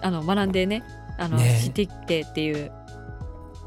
[0.00, 0.82] あの学んでね
[1.18, 1.60] あのね。
[1.62, 2.72] 知っていってっていう。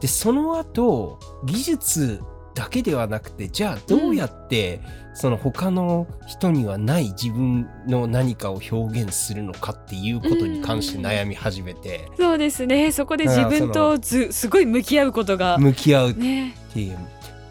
[0.02, 2.22] でその後技術
[2.56, 4.82] だけではなくてじゃあどうやって、
[5.13, 12.91] その他の人にはない自分の何かを表現するのかっていうことに関して悩み始めて、そうですね。
[12.91, 16.56] そこで自分とずすごい向き合うことが向き合うっね。
[16.74, 16.98] ていう。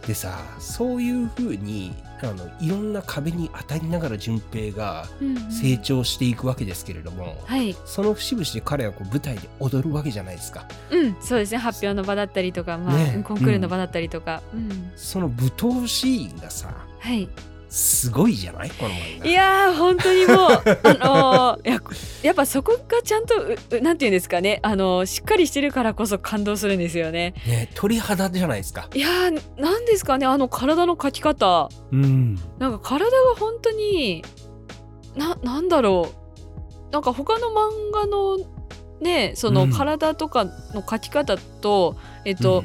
[0.07, 5.07] でさそういうふうにあのいろんな壁に当たりながら順平が
[5.51, 7.75] 成長していくわけですけれども、はい。
[7.85, 10.67] その節々で彼はこう舞台で踊るわけじゃないですか。
[10.91, 11.59] うんそうですね。
[11.59, 14.93] 発表の場だったりとか、まあねコンクールの場だったりとか、うん。
[14.97, 17.29] その舞踏シーンがさはい
[17.75, 18.71] すごいじゃない？
[18.71, 19.27] この漫画。
[19.27, 21.81] いやー本当にもうあのーや
[22.23, 24.61] やっぱそこがちゃんとううなんていうんですかね。
[24.63, 27.35] あのーしっかりしてるからこそ感動するんですよね。
[27.49, 28.89] ね鳥肌じゃないですか。
[28.95, 30.27] いやーなんですかね。
[30.27, 31.69] あの体の描き方。
[31.91, 32.37] うん。
[32.61, 34.25] なんか体が本当に
[35.17, 36.13] ななんだろ
[36.91, 36.93] う。
[36.93, 38.39] なんか他の漫画の
[39.01, 39.73] ねそのうん。
[39.73, 42.63] 体とかの描き方と、えっと、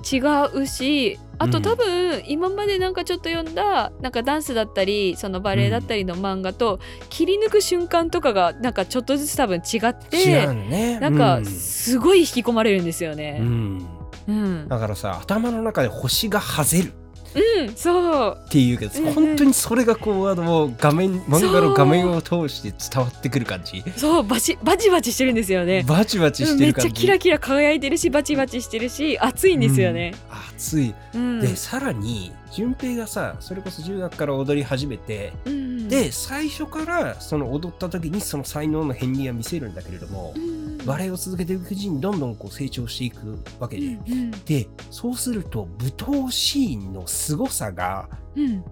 [0.00, 0.20] 違
[0.54, 1.62] うしあとうん。
[1.62, 11.44] 多分今までなんかちょっと読んだなんかダンスだったりそのバレエだったりの漫画と切り抜く瞬間とかがなんかちょっとずつ多分違っ違うてなんかうん。
[11.46, 13.38] すごい引き込まれるんですようね。
[13.38, 13.86] ん。
[14.28, 16.92] うん、だからさ頭の中で星がはぜる
[17.34, 18.38] うん、そう。
[18.46, 19.14] っていうけど、うんうん。
[19.14, 23.84] 本当にそれがこうあの画面漫画の画面を通して伝わってくる感じ。
[23.96, 25.84] そうバチバチバチしてるんですよね。
[25.86, 26.92] バチバチしてめっる感じ。
[26.92, 30.14] ちゃキラキラ輝いてるしバチバチしてるし熱いんですよね。
[30.30, 30.94] うん熱い。
[31.14, 31.40] うん。
[31.40, 48.64] でさらに順平がさそれこそ中学から踊り始めて、うんで最初からその踊った時にその才能の片鱗は見せるんだけれども、うんバレエを続けていくうちにどんどんこう成長していくわけで、うんでそうすると舞踏シーンの凄さがうん。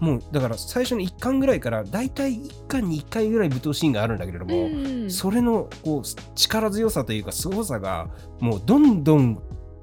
[0.00, 4.68] もうだから最初の1巻ぐらいからだいたい1巻に1回ぐらい舞踏シーンがあるんだけれども、う
[5.06, 5.10] ん。
[5.10, 8.08] それのこう力強さというか凄さが
[8.40, 9.40] もうどんどん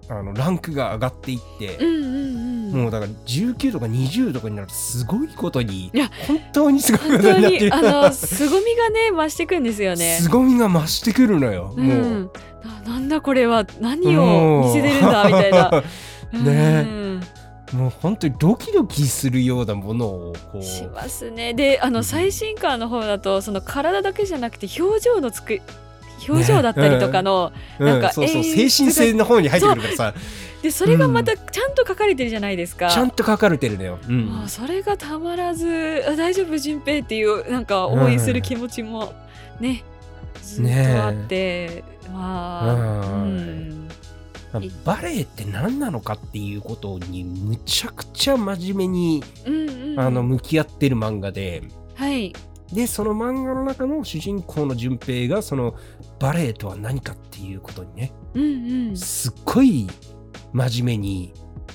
[0.10, 2.82] あのランクが上がっていって、うんうんうん。
[2.84, 7.66] もうだから19とか20とかになるとすごいことにいや本当にすごいことになってる。
[7.68, 10.18] にあの凄みがね増してくんですよね。
[10.22, 11.98] 凄みが増してくるのよ、う、もう。
[11.98, 12.30] ん
[12.86, 15.72] ななんだこれは何を見せてるんだみたいな。
[16.34, 16.88] ね。
[16.88, 17.22] うん。
[17.74, 20.64] もう本当にドキドキするようなものをこう。
[20.64, 21.54] しますね。
[21.54, 21.94] であうん。
[21.94, 25.62] の最新刊の方だとその体だけじゃなくて表情のつく
[26.28, 30.14] 表情だったりとかの、なんかうん、そうそう精神性の方に入ってくるからさ。
[30.62, 32.90] でそれがまたちゃんと書かれてるじゃないですか。
[32.90, 34.26] ちゃんと書かれてるのよ、うん。
[34.26, 39.14] もうそれがたまらずあ大丈夫順平っていうなんか応援する気持ちも
[39.62, 39.84] ね
[40.44, 42.78] ずっとあって、まあ、う
[43.28, 43.88] ん。
[44.84, 51.64] バレエって何なのかっていうことにむちゃくちゃ真面目に、うんうん、あの向き合ってる漫画で。
[51.96, 52.34] はい、
[52.74, 55.76] でその漫画の中の主人公の順平がその
[56.20, 58.44] バレエとは何かっていうことにねうん
[58.90, 59.88] うん、すっごい
[60.54, 61.34] 真面目に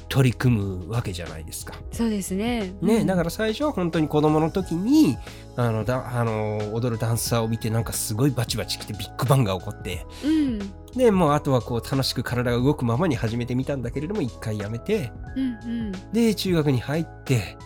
[0.08, 1.74] 取り組むわけじゃないですか。
[1.90, 2.72] そうですね。
[2.80, 5.16] ね、だからら最初は本当に子供の時に
[5.56, 10.58] あのだあの踊るダンサーを見てなんかすごいバチバチきてビッグバンが起こってうん
[10.96, 17.56] でもうあとはこう楽しく体が動くままに始めてみたんだけれども一回やめてうんうんで中学に入って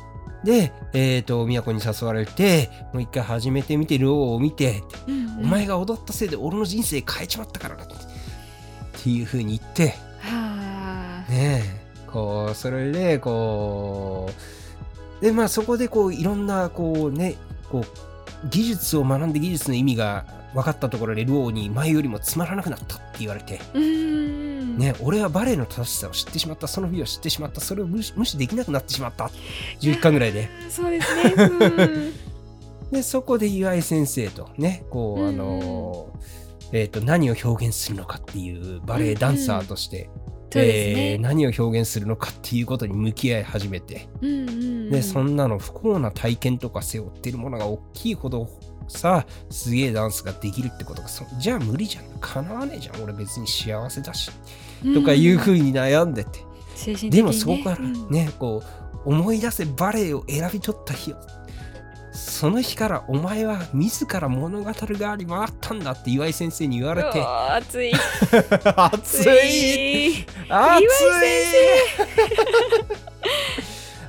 [0.45, 7.89] でえっ、と都に誘われてもう一回始めてみてルオーを見て、うんうん、お前が踊ったせいで俺の人生変えちまったからだっ
[9.03, 14.31] ていう風に言ってはあ、ねえこうそれでこ
[15.21, 17.37] うでまあそこでこういろんなこうね
[17.69, 20.25] こう技術を学んで技術の意味が
[20.55, 23.61] 分かったところでルオーに前よりもつまらなくなったって言われて。
[23.75, 24.48] うん
[24.79, 29.31] ね、俺はバレエの正しさを知ってしまったその日を知ってしまったそれを無視無視できなくなってしまった
[29.81, 30.49] 11巻ぐらいで。
[30.71, 31.35] そうですね。
[31.37, 32.13] うん。
[32.93, 35.35] でそこで岩井先生とねこう、うんうん。
[35.35, 36.07] あの
[36.71, 40.11] えー、と何を表現するのかっていうバレエダンサーとして、
[40.51, 41.13] そうですね。
[41.13, 44.91] えー何を表現するのかっていうことに向き合い始めて、うんうんうん。
[44.91, 48.49] でそんなの不幸な体験とか背負ってるものが大きいほど
[48.89, 53.03] さすげえダンスができるってことがそじゃあ無理じゃん叶わねえじゃん。
[53.03, 54.31] 俺別に幸せだし、
[54.95, 56.41] とかいうふうに悩んでて。
[56.87, 57.11] ね。
[57.11, 58.11] でもそこからうん。
[58.11, 58.63] ね、こ
[59.05, 61.17] う思い出せバレエを選び取った日を
[62.13, 67.21] その日からお前は自ら物語があり回ったんだって岩井先生に言われて。
[67.21, 67.93] 熱い。
[68.77, 70.11] 熱い。
[70.11, 70.27] い。
[70.49, 71.39] 熱い。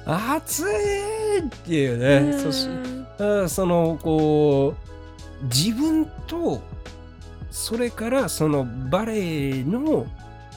[0.06, 1.40] 岩熱い。
[1.40, 1.88] ってい。
[1.94, 2.68] うね、そし
[3.20, 4.74] うんそのこ
[5.42, 6.62] う自分と
[7.52, 10.08] それからそのバレエの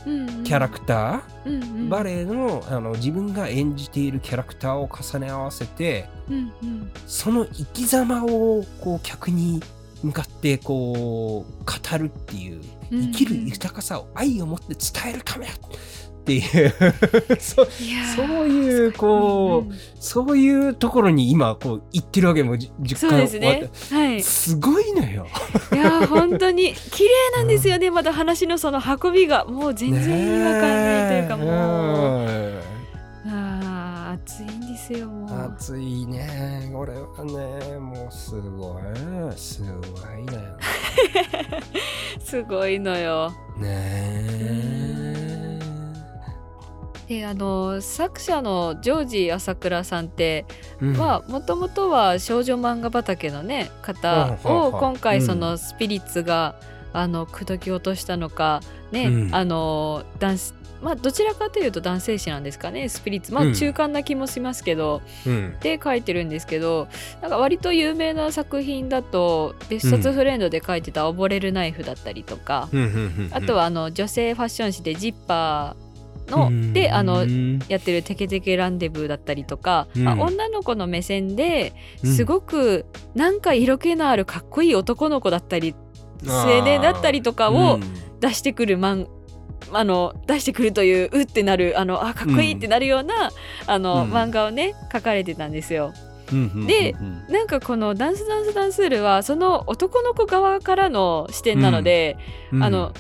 [0.04, 6.90] キャラクター、バレエのあの自分が演じているキャラクターを重ね合わせてうんうん。
[7.06, 9.62] その生き様をこう客に
[10.02, 12.60] 向かってこう語るっていう
[12.90, 13.12] うん。
[13.12, 15.52] 生きる豊かさを愛を持って伝えるためだ
[16.22, 16.72] っていう。
[17.40, 23.70] そそういうこう、んんそういうところに今こう行ってるわけもじ10そう巻ですね。
[23.90, 24.16] はい。
[24.18, 25.26] いすごいのよ。
[25.74, 27.90] やー本当に綺麗なんですよね。
[27.90, 32.26] また話のその運びがもう全然違和感ないというかもう。
[32.26, 32.62] ね
[33.26, 35.52] あー熱いんですよもう。
[35.54, 36.70] 熱いね。
[36.72, 38.82] これはねもうすごい
[39.36, 39.68] すご
[40.18, 40.58] いのよ。
[42.24, 43.32] すごいのよ。
[43.58, 44.91] ね
[47.12, 50.46] であの作者のジョージ朝倉さんって
[50.80, 50.96] うん。
[50.96, 55.26] はもともとは少女漫画畑のね方を今回うん。
[55.26, 56.54] そのスピリッツが、
[56.94, 59.34] あの口説き落としたのかね、うん。
[59.34, 63.34] あの男子まあどちらかというと男性誌なんですかねスピリッツ。
[63.34, 63.50] まうん。
[63.52, 65.56] あ中間な気もしますけど、うん。
[65.60, 66.88] で書いてるんですけど
[67.20, 73.30] なんか割と有名な作品だと別冊フレンドで書いてた「溺れるナイフ」だったりとか、うん。
[73.32, 75.91] あとはあの女性ファッション誌でジッパー
[76.28, 77.58] の、であのうん。
[77.68, 80.04] やってる「テケテケランデブー」だったりとか、うん。
[80.04, 81.72] まあ、女の子の目線で
[82.04, 82.12] うん。
[82.12, 85.74] すごくなんか色気のあるかっこいい男の子だったり
[86.26, 87.80] 青年だったりとかを
[88.20, 89.08] 出してくる漫
[89.72, 93.30] あの出してくるといううってなるあのあかっこいいってなるような、
[93.66, 94.12] あのうん。
[94.12, 95.92] 漫画をね書かれてたんですよ。
[96.32, 102.16] うんでうんなんかこの「ダンスダンスダンスール」はその男の子側からの視点なので、
[102.52, 102.62] うん。
[102.62, 102.92] あの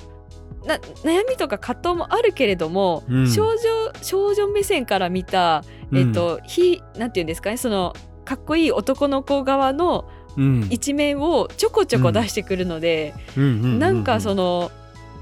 [0.66, 3.30] な悩みとか葛藤もあるけれども、うん。
[3.30, 3.58] 少女
[4.02, 7.94] 少女目線から見た、えっと非なんていうんですかねその
[8.24, 10.04] かっこいい男の子側の
[10.36, 10.66] うん。
[10.70, 13.42] 一面をちょこちょこ出してくるので、うん。
[13.42, 13.50] うん。
[13.50, 13.78] うん。
[13.78, 14.70] なんかその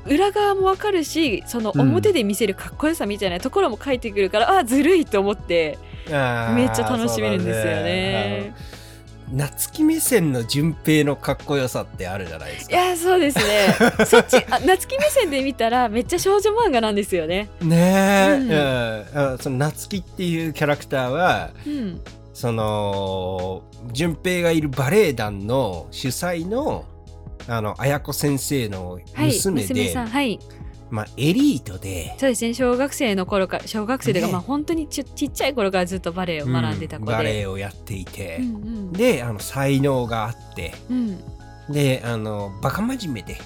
[0.07, 8.55] 裏側もわかるしその表で見せるかっこよさみたいなところも書いてくるから、あずるいと思ってめっちゃ楽しめるんですよね。
[9.33, 12.85] 夏木目線の順平のかっこよさってあるじゃないですか。
[12.85, 13.77] いやそうですね。
[14.07, 17.49] そっちあ夏木目線で見たらめっちゃ少女漫画なんですよね。
[17.61, 18.51] ねえ、うん。
[18.51, 22.01] うんあその夏木っていうキャラクターはうん、
[22.33, 23.63] その
[23.93, 26.85] 順平がいるバレエ団の主催の
[27.49, 30.39] あの綾子先生のはい娘で、娘さんはい
[30.91, 32.55] まあ、エリートで、そうですね。
[32.55, 34.33] 小学生の頃から小学生というか、ね。
[34.33, 38.93] まあ本当にちちっちゃい頃からずっとバレエを学んでた子で、うんバレエをやっていて、うんうん。
[38.93, 40.75] であの才能があって。
[40.91, 41.21] うん。
[41.71, 43.41] であのバカ真面目で、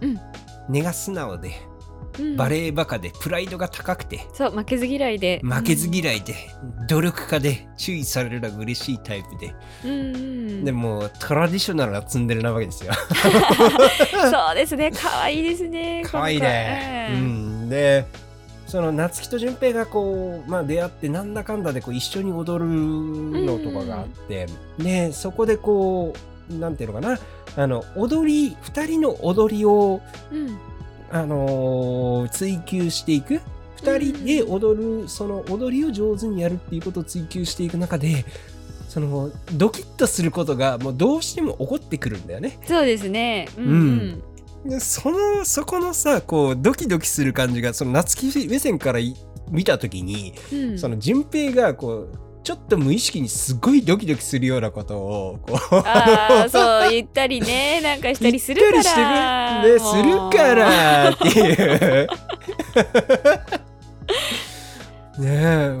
[0.00, 0.20] うん。
[0.68, 1.52] 根が素直で
[2.18, 2.36] うん。
[2.36, 5.40] バレエバカでプライドが高くて、そう負けず嫌いで。
[5.42, 6.34] 負けず嫌いで、
[6.88, 9.54] 努力家で注意されるのが嬉しいタイプで、
[9.84, 10.16] うんうん。
[10.16, 12.92] うんでもトラディショナルなツンデレなわけですよ。
[14.30, 14.90] そうですね。
[14.90, 17.10] 可愛いですね可愛いね。
[17.12, 18.04] うん、で
[18.66, 24.46] その夏希と順平がこう、まあ、出会ってなんだかんだでこう一緒に踊るのとかがあって、
[24.78, 26.12] でそこでこ
[26.50, 27.18] うなんていうのかな。
[27.56, 30.00] あの踊り2人の踊りを、
[30.30, 30.58] うん
[31.10, 33.40] あのー追求していく。
[33.82, 38.24] 2人で踊る、その踊りを上手にやるっていうことを追求していく中で
[38.88, 42.58] そのドキッとすることがもうどうしても起こってくるんだよね。
[42.66, 43.48] そうですね。
[43.56, 43.64] うん
[44.64, 44.70] うん。
[44.70, 49.14] でそのそこのさこうドキドキする感じがその夏希目線からい
[49.50, 50.78] 見た時に、うんうん。
[50.78, 62.08] その順平がこうちょっと無意識にすごいドキドキするようなことをこうああそう言ったりねなんかしたりするか言ったらりしてるねするからっていう。
[65.18, 65.28] ね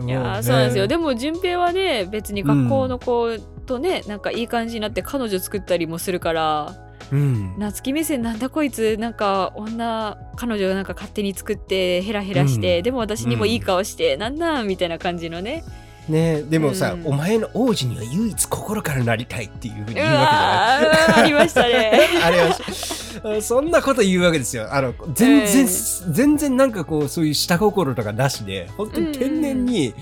[0.06, 0.86] いやーそうなんですよ。
[0.86, 6.74] でも順平はね別に学校の子とね、なんかいい感じになって彼女作ったりもするから
[7.12, 7.54] うん。
[7.58, 12.82] 夏希目線なんだこいつなんか女彼女がなんか勝手に作ってヘラヘラして、うん。
[12.82, 15.64] でも私にもいい顔して、なんなんみたいな感じのね
[16.08, 16.42] ね。
[16.42, 17.06] でもさ、うん。
[17.06, 21.22] お前の王子には唯一心からなりたいっていうふうにう言うわけじゃない。
[21.24, 22.00] ありましたね。
[22.24, 24.72] あれはそんなこと言うわけですよ。
[24.72, 25.68] あの全然、
[26.10, 29.94] 全然なんかこうそういう下心とかなしで本当に天然に、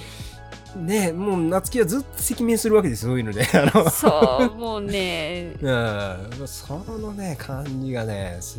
[0.76, 3.46] ねもう夏希はずっと赤面するわけですよそういうので。
[3.54, 3.90] あの。
[3.90, 5.52] そうもうね。
[5.60, 8.58] うん、そのね感じがねす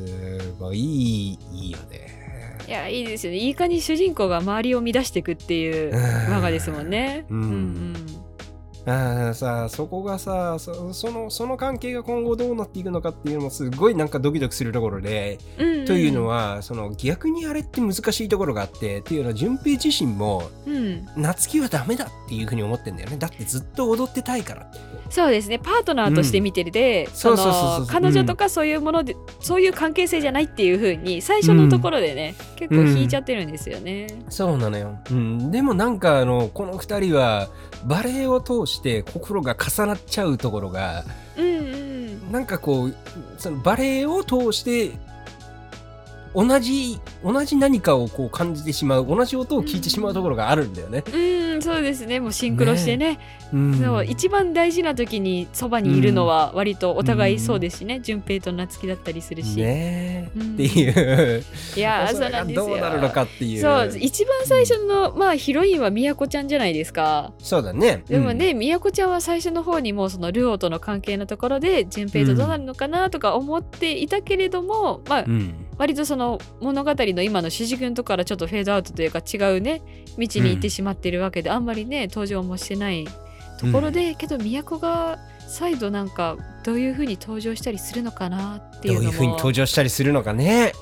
[0.60, 2.27] ごいいいいいよね。
[2.68, 3.40] いやいいですよね。
[3.40, 6.00] いい感じ主人公が周りを乱していくっていううん。
[6.34, 7.26] 漫画ですもんね。
[7.30, 8.07] うんうん
[8.88, 15.86] あーさそこがさそそのその関係が今後どうなっていくのかっていうのもすごいなんかドキドキするところで、うんうん。
[15.86, 23.18] というのはその逆にあれって難しいところがあってっていうのは順平自身もうん、夏希はダメだっていうふうに思ってんだよね。
[23.18, 24.72] だってずっと踊ってたいから
[25.10, 25.60] そうですね。
[25.60, 27.08] パートナーとして見てるで、
[27.88, 34.08] 彼女とかそういうもので、そういう関係性じゃないっていう風に最初のところでね、結構引いちゃってるんですよね。
[34.30, 37.48] そうなのよ、うん、でもなんかあのこの2人は
[37.86, 41.04] バレエを通して心が重なっちゃうところが
[41.38, 42.32] うんうん。
[42.32, 42.96] なんかこう
[43.38, 44.92] そのバレエを通して
[46.34, 51.04] 同じ同じ何かをこう感じてしまう同じ音を聞いてしまうところがあるんだよね。
[51.14, 51.18] う
[51.58, 52.20] んそうですね。
[52.20, 53.20] もうシンクロしてね。
[53.54, 53.80] うん。
[53.80, 61.44] そう一番大事な時にそばにいるのは割とお互いそうですしね、順平と夏希だったりするし、ねっていう。
[61.76, 62.68] いやーそうなんですよ。
[62.68, 63.62] どうなるのかっていう。
[63.62, 67.34] そう一番最初の、まあヒロインはみやこちゃんじゃないですか。
[67.40, 68.04] そうだね。
[68.08, 79.82] でもね、みやこちゃんは最初の方にもうそのルオーとの関係のところで順平とどうなるのかなとか思っていたけれども、まあうん、うん割とその物語の今の主軸のところからちょっとフェードアウトというか違うね
[80.18, 83.08] 道に行ってしまってるわけで、あんまりね登場もしてない
[83.60, 90.74] ところで、けど都が再度なんかどういう風に登場したりするのかなっていどういううのもふうに登場したりするのかね。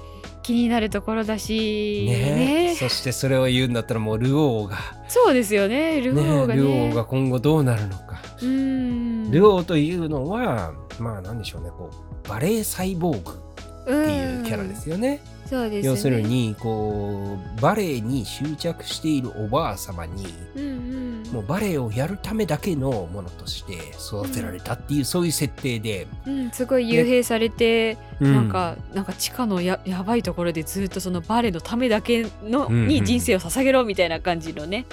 [0.43, 2.35] 気になるところだしね。
[2.69, 2.75] ね。
[2.75, 4.77] そしてそれを言うんだったらもうルオーが。
[5.07, 5.99] そうですよね。
[6.01, 6.61] ルオーがね。
[6.61, 9.31] ルオーが今後どうなるのか、うーん。
[9.31, 13.44] ルオーというのはまあなんでしょうねこうバレエサイボーグ
[13.85, 15.21] っていうキャラですよね。
[15.43, 15.49] うん。
[15.49, 15.89] そうですね。
[15.89, 20.25] 要するにこうバレエに執着しているおばあ様に
[20.55, 21.23] うんうん。
[21.31, 32.87] もうバレエをやるためだけのものとして育てられたっていう、そういう設定で、うん、すごい幽閉されて、うなんかなんか地下のややばいところでずっとそのバレエのためだけの、うんうん。
[32.87, 34.85] に人生を捧げろみたいな感じのね。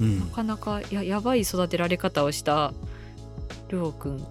[0.00, 0.20] うん。
[0.20, 2.72] なかなかややばい育てられ方をした
[3.70, 4.26] りょうくん。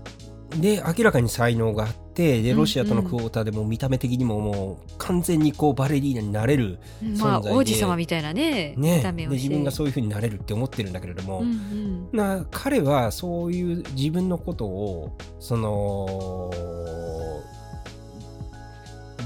[0.59, 6.79] で明らかに才能があってでうんロシアとのクォーターでも見た目的にももう完全にこうバレリーナになれる、
[7.17, 7.57] まあ存在で。
[7.57, 9.35] 王子様みたいなねね、見た目をして。
[9.35, 12.09] で自分がそういう風になれるって思ってるんだけれども、うんうん。
[12.11, 16.51] な彼はそういう自分のことをその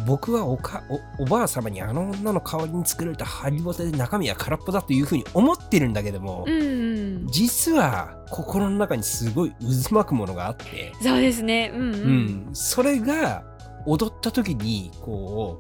[0.08, 6.64] 僕はおかおおばあ様にあの女の代わりに作られたハリボテで中身は空っぽだというふうに思ってるんだけども、うんう
[7.26, 7.28] ん。
[7.28, 9.52] 実は心の中にすごい
[9.86, 11.72] 渦巻くものがあって、そうですね。
[11.76, 11.96] うんうん、う
[12.50, 12.50] ん。
[12.54, 13.44] それが
[13.86, 15.58] 踊った時にこ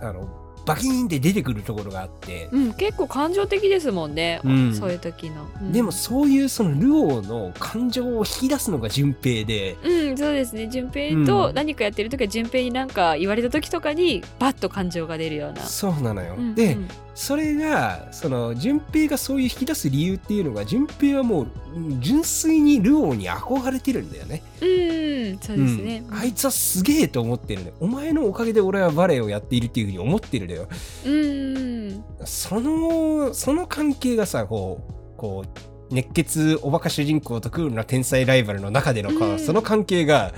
[0.00, 0.28] うあの
[0.70, 4.74] バキーンって出てくるところがあって、うん、結構感情的ですもんね、うん。
[4.74, 5.72] そういう時の、うん。
[5.72, 10.68] でもそういうそのルオーの感情を引き出すのが順平で、うん、そうですね。
[10.68, 15.62] 順平と何かやってる時は順平に何か言われた時とかにバッと感情が出るような。
[15.62, 16.34] そうなのよ。
[16.38, 24.42] うんで、うんそれがその順平がそういう引き出す理由っていうのが順平はもううん純粋にルオーに憧れてるんだよね。
[24.60, 26.04] うん、そうですね。
[26.08, 27.72] うんあいつはすげえと思ってるね。
[27.80, 30.68] お前のおかげで俺はバレエをやっているっていうふうに思ってるのよ。
[31.06, 34.80] うん、そのその関係がさこ
[35.14, 40.32] うこう熱血おバカ主人公とクールな天才ライバルの中でのか、うんその関係が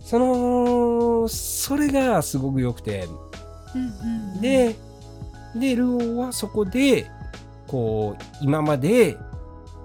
[0.00, 3.08] そのそれがすごく良くて
[3.74, 4.76] うん、で
[5.56, 7.10] でルオーはそこで
[7.66, 9.16] こう今まで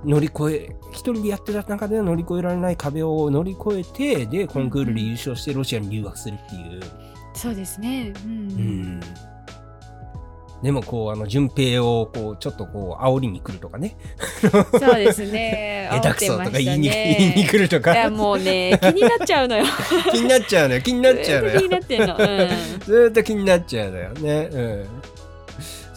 [0.05, 6.81] 乗り越え一人でやってた中では乗り越えられない壁を乗り越えてでコンクールで優勝してロシアに留学するっていう。
[7.33, 8.13] そうですね。
[8.25, 8.99] うん、うん
[10.61, 13.95] でもこうあの順平をこうちょっとこう煽りに来るとかね
[14.41, 15.89] そうですね。
[16.03, 19.63] 下手くそとか言いに,、言いに来るといやかもうね 気になっちゃうのよ。
[20.11, 22.15] 気になっちゃうのよ気になっちゃうのずっと気によなってんの。
[22.17, 22.49] うん
[22.85, 24.85] ずーっと気になっちゃうのよね、うん、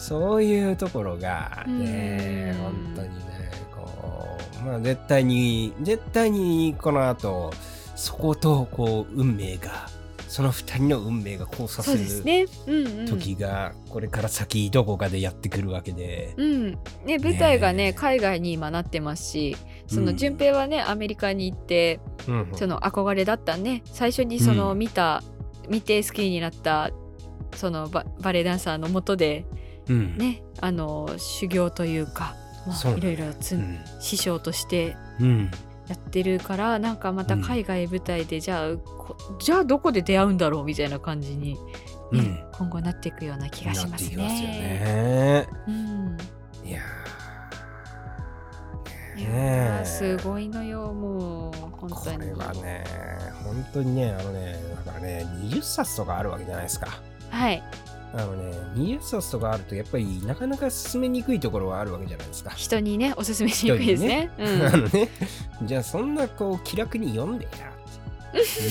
[0.03, 2.63] そういうところがねうん。
[2.63, 7.53] 本当にねこうまあ絶対に絶対にこの後
[7.95, 9.87] そことこう運命が
[10.27, 12.47] その二人の運命が交差するね。
[12.67, 13.05] うんうん。
[13.05, 16.71] 時がこれから先どこかでやってくるわけで、うん、
[17.05, 17.93] ね舞台がねねえ。
[17.93, 19.55] 海外に今なってますし
[19.87, 23.83] その順平はねアメリカに行ってうんその憧れだったね。
[23.85, 24.79] 最初にそのうん。
[24.79, 25.23] 見た、
[25.69, 26.91] 見て好きになった
[27.55, 29.45] そのババレエダンサーのもとで
[29.87, 30.17] うん。
[30.17, 32.35] ねあの修行というか、
[32.67, 33.79] まあ、いろいろつ、うん。
[33.99, 35.51] 師匠としてうん。
[35.87, 41.59] やってるからなんかまた海外舞台で、じゃあこじゃあどこで出会うんだろうみたいな感じに、ね
[42.11, 42.39] うん。
[42.53, 44.15] 今後なっていくような気がしますね。
[44.15, 45.47] ね。
[45.67, 46.17] うん。
[46.65, 46.79] いや
[49.17, 49.79] ねえ。
[49.83, 52.19] ーすごいのよもう本こ当に。
[52.27, 52.83] れはね
[53.43, 54.55] 本当にねあのね
[54.85, 56.87] だからね20冊とかあるわけじゃないですか。
[57.29, 57.61] はい
[58.13, 64.31] あのね20冊とかあるとやっぱりなかなか進めにくいところはあるわけじゃないですか人にねおすすめしにくいですね。
[64.37, 65.09] あうんのね
[65.63, 67.73] じゃあそんなこう気楽に読んでや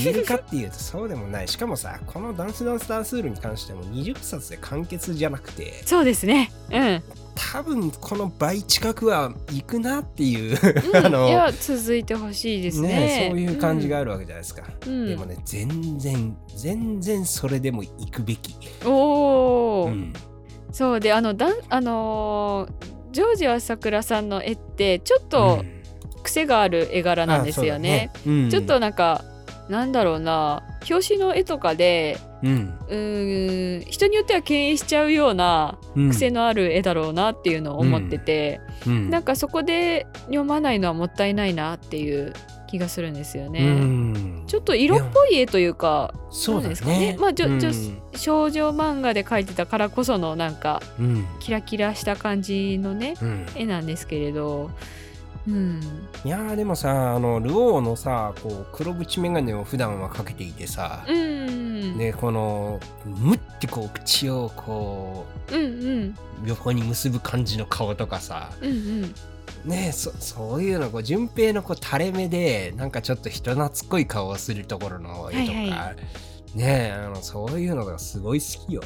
[0.04, 6.50] 言えるかっていうとそうでもないしかもさこのダンスダンスダンスールに関しても20冊で完結じゃなくてそうですね。
[6.70, 7.02] うん。
[7.34, 10.58] 多分この倍近くはいくなっていう
[10.92, 12.88] うん あのいや続いてほしいですね。
[12.88, 15.08] ねそういう感じがあるわけじゃないですか、うん。
[15.08, 18.54] でもね全然全然それでも行くべき、
[18.84, 20.12] おお、うん。
[20.70, 25.82] そうであのだんあのージョージ朝倉さんの絵ってちょっとうん。
[26.22, 28.12] 癖がある絵柄なんですよね。
[28.24, 28.44] ね。
[28.44, 28.50] うん。
[28.50, 29.24] ちょっとなんか
[29.68, 30.62] なんだろうな。
[30.88, 32.74] 表紙の絵とかでうん。
[32.88, 32.96] う
[33.80, 33.84] ん。
[33.88, 35.78] 人によっては敬遠しちゃうような
[36.10, 39.10] 癖のある絵だろうなっていうのを思ってて、うん。
[39.10, 39.22] なん。
[39.22, 42.32] かそこで読まないのはもったいないなっていう
[42.68, 43.14] 気がするん。
[43.14, 44.42] ですよね。
[44.46, 47.46] ちょっと色っぽい絵というかそうですかねねまあじょ
[48.14, 50.56] 少女漫画で描いてたからこそのなん。
[50.56, 50.82] か
[51.40, 53.14] キラキラした感じのね
[53.54, 53.86] 絵なん。
[53.86, 54.70] ですけれど
[55.46, 55.80] うん。
[56.24, 66.08] いやーでもさあのルオーのさこう黒縁眼鏡を普段はかけていてさ、うんでこのむってこう口をこうんうん。
[66.08, 66.14] う
[66.46, 69.14] 横に結ぶ感じの顔とかさうんうん。
[69.64, 75.94] ねえそそういうのこう順平のこう垂れ目でなんかちょっと人懐っこい顔をするところの絵とか、はいは
[76.54, 78.82] ねえあのそういうのがすごい好きよ。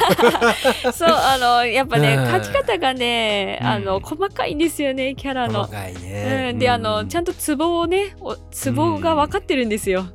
[0.92, 2.24] そうあのやっぱねうん。
[2.24, 5.64] 描き方がねあのうん細かいんですよねキャラの。
[5.64, 5.72] 細。
[5.72, 6.50] かいね。
[6.52, 10.06] うん、であのちゃんんとツボをねおツボが分かってるんですよ。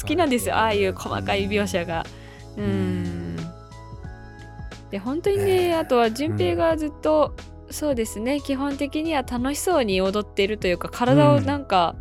[0.00, 0.56] 好きなんですよ。
[0.56, 2.04] ああいう細かい描写が。
[2.56, 3.36] うん。
[4.90, 5.72] で本当にね、え。
[5.72, 7.34] ーあとは順平がずっと、
[7.70, 11.96] そうですね基本的には楽しそうに踊ってるというか体をなんか、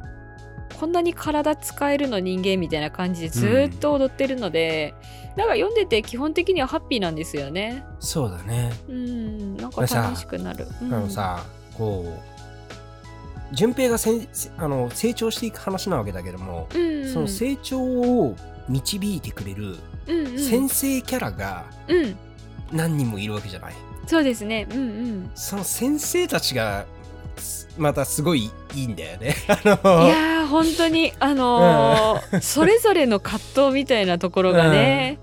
[0.82, 4.96] こんなに体使えるの人間みたいな感じでずっと踊ってるので、
[5.38, 7.84] なんか読んでて基本的にはハッピーなんですよね。
[8.00, 8.74] そうだね。
[8.90, 10.66] うんなんか楽しくなる。
[10.82, 11.46] うんあのさ
[11.78, 14.28] こう順平がせん
[14.58, 18.36] あの成長していく話なわけだけども、うん、その成長を
[18.68, 19.78] 導いてくれる
[20.08, 22.18] うんうん、先生キャラがうん
[22.72, 23.76] 何人もいるわけじゃない。
[24.08, 24.68] そうですね。
[24.72, 25.32] うんうん。
[25.36, 27.01] その先生たちがす
[27.78, 29.36] またすごいいいんだよね。
[29.48, 35.18] あいのやー本当にあのーそれぞれの葛藤みたいなところがね、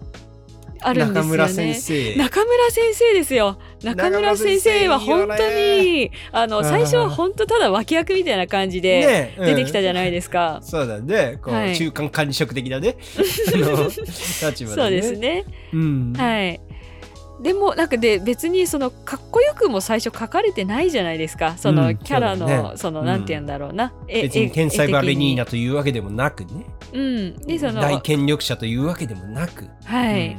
[0.81, 1.29] あるんですよね。
[1.29, 2.15] 中村先生。
[2.17, 3.59] 中村先生ですよ。
[3.83, 10.67] 中村先生は本当にあのうん最初は本当ただ脇役みたいな感じでね出てきたじゃい、ないですかうん。
[10.67, 11.39] そうだね。
[11.43, 12.97] こう、はい中間管理職的なね。
[13.07, 14.91] 立場そうでね。
[14.91, 15.45] ですね。
[15.73, 16.13] うん。
[16.17, 16.61] はい。
[17.41, 21.57] でもなんかで別にそのかっこよくも最初書かれてないじゃないですか。
[21.57, 23.93] そのうんキャラの、そうだねそのなんて言うんだろうな。
[24.09, 25.37] え別に天才バレニー。
[25.37, 26.67] ナ絵というわけでもなくね。
[26.93, 27.37] うん。
[27.39, 29.69] でその大権力者というわけでもなく。
[29.85, 30.37] はい。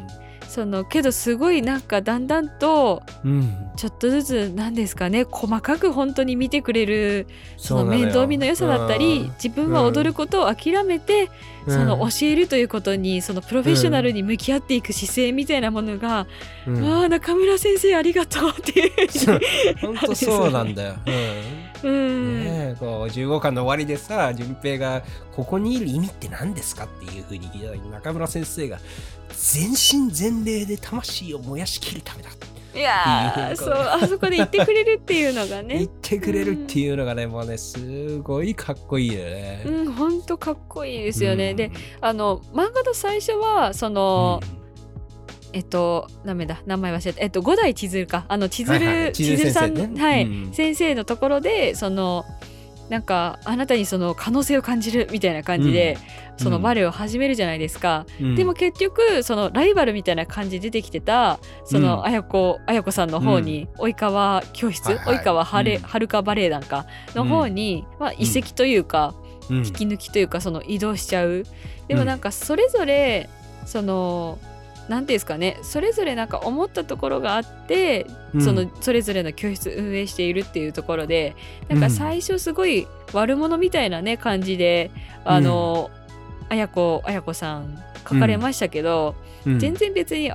[0.48, 3.32] そのけどすごいなんかだんだんとうん。
[3.32, 11.30] うんちょっとずつなんですかね細かく本当に見てくれるその面倒見の良さだったりうん自分は踊ることを諦めて、うん
[11.70, 16.28] その教えるということにそのプロフェッショナルに向き合っていく姿勢みたいなものが、
[16.68, 16.84] うん。
[16.84, 18.92] ああ中村先生ありがとうっていう。
[19.08, 19.40] ふう。
[19.40, 20.96] に 本当そうなんだよ。
[21.06, 21.60] うん。
[21.82, 25.02] うん、ねえこう15巻の終わりでさ順平が
[25.34, 28.80] 「ここにいる意味って何ですか?」っていうふうに聞いた時に中村先生が
[29.32, 39.64] 「全身全霊で魂を燃やしきるためだ」っていうそうあそこで言ってくれるっていうのが言っねてくれるっていうのがねもうねすごいかっこいいよね。
[39.66, 41.56] うん本当かっこいいですよね、うん。
[41.58, 41.72] で
[42.02, 44.42] あの漫画の最初はその、
[45.54, 47.22] えっと、ダメだ、名前忘れた。
[47.22, 48.26] えっと、五代千鶴か。
[48.28, 50.54] あの、千鶴、はいはい千鶴さん、はい、うん。
[50.54, 52.24] 先生のところで、その、
[52.90, 55.98] なんか、あなたにその可能性を感じるみたいな感じで、
[56.38, 58.06] そのバレエを始めるじゃないですか。
[58.20, 58.36] うん。
[58.36, 62.06] でも結局、そのライバルみたいな感じで出てきてた、その、うん。
[62.06, 65.18] 綾子、綾子さんの方に、及川教室、はいはい。
[65.18, 65.82] 及川はれ、うん。
[65.84, 69.14] はるかバレエ団か、の方に、まあ、移籍というか、
[69.50, 69.58] うん。
[69.58, 71.44] 引き抜きというかその移動しちゃう。
[71.88, 73.30] でもなんかそれぞれ
[73.66, 74.38] その
[74.90, 78.42] なんていうんですかねそれぞれなんか思ったところがあって、うん。
[78.42, 81.36] そのそれぞれの教室運営しているっていうところで
[81.70, 84.92] なんか最初すごい悪者みたいなね感じで
[85.24, 85.92] あの、
[86.50, 89.16] あやこあやこさん書かれましたけど、
[89.46, 89.60] うん。
[89.60, 90.32] 全然別に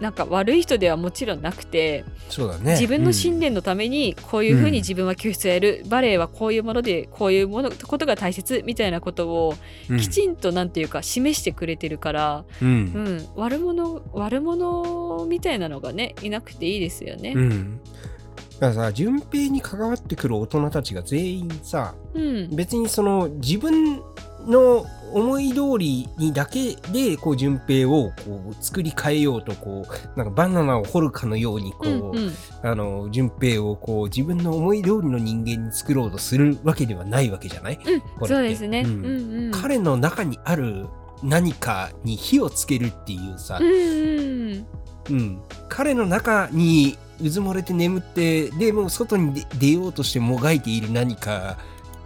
[0.00, 2.72] なんか悪い人ではもちろんなくて、そうだね。
[2.72, 4.72] 自分のうん信念のためにこういうふううん。
[4.72, 9.54] に自分は教室をやる、バレエはこういうものでこういうものことが大切みたいなことを
[9.90, 9.98] うん。
[9.98, 12.68] きちんとなんていうか示してくれてるから、うん。
[12.68, 17.32] うん、悪者悪者みたいなのがねいなくていいですよね。
[17.34, 17.80] うん。
[18.60, 24.02] だからさ順平に関わってくる大人たちが全員さうん、別にその自分
[24.46, 32.32] の思い通りにだけでこう順平をこう作り変えようとこうなんかバナナを掘るかのようにこう、うんうん。
[32.62, 38.26] あの順平をこう自分の思い通りの人間に作ろうとするわけではないわけじゃない、これって。
[38.26, 38.82] そうですね。
[38.84, 39.50] ううんんうん。
[39.52, 40.86] 彼の中にある
[41.22, 44.66] 何かに火をつけるっていうさ、うんうん。
[45.10, 51.56] うん、彼の中にうずもれて眠ってでもう外に出出ようとしてもがいている何か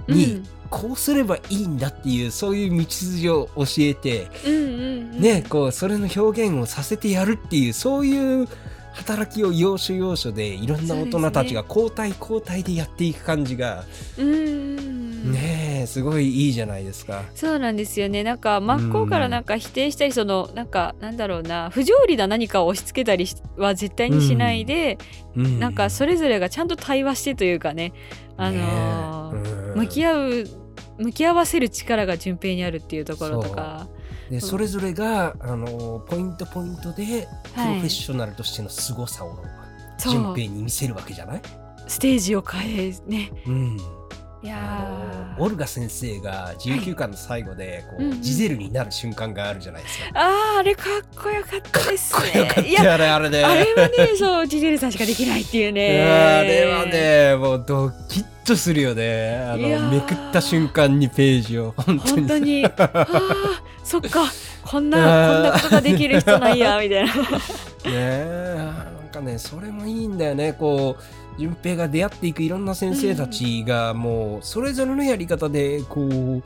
[0.09, 0.43] に、
[0.73, 5.21] こうすればいいんだっていうそういう道筋を教えて、うんうんうん。
[5.21, 8.49] ねこうそれの表現をさせてやるっていうそういう
[8.95, 13.85] 働きを要所要所でいろんな大人たちが交代交代でやっていく感じが
[14.19, 15.33] うんうんうん。
[15.33, 17.23] ねえすごいいいじゃないですか。
[17.35, 18.25] そうなんですよね。
[18.25, 24.97] なんか真っ向からなんか否定したりそのなんかなんだろうな不条理な何かを押し付けたりしは絶対にしないで、
[25.37, 25.61] うん。
[25.61, 27.93] なんかそれぞれがちゃんと対話してというかね。
[28.39, 30.62] あのー向き合合う
[31.03, 33.89] 向き合わせる力が順平にあるっていうところとか。
[34.31, 39.37] でそれぞれがあのポイントポイントでプロはいフェッショナルとしての凄さを
[39.99, 41.43] 順平に見せるわけじゃない、
[41.87, 43.31] ステージを変えね。
[43.47, 43.77] うん、
[44.43, 48.23] いやオルガ先生が19巻の最後でこう、うんうん。
[48.23, 50.05] ジゼルになる瞬間があるじゃないですか。
[50.15, 52.21] あーあれかっこよかったですね。
[52.21, 53.45] かっこよかっいやたよねあれね。
[53.45, 59.37] あれはねそうジゼルさんしかできないっていういねやあれはねもうドキッとするよね。
[59.49, 61.73] あのめくった瞬間にページを。
[61.77, 62.21] 本当に。
[62.21, 62.67] 本当に。
[62.67, 64.25] あーそっか。
[64.65, 67.13] こんなこんなことができる人なんやみたいな。
[67.15, 67.19] ね
[67.87, 70.53] えなんかねそれもいいんだよね。
[70.53, 76.43] こう順平が出会っていくいろんな先生たちがもうそれぞれのやり方でこう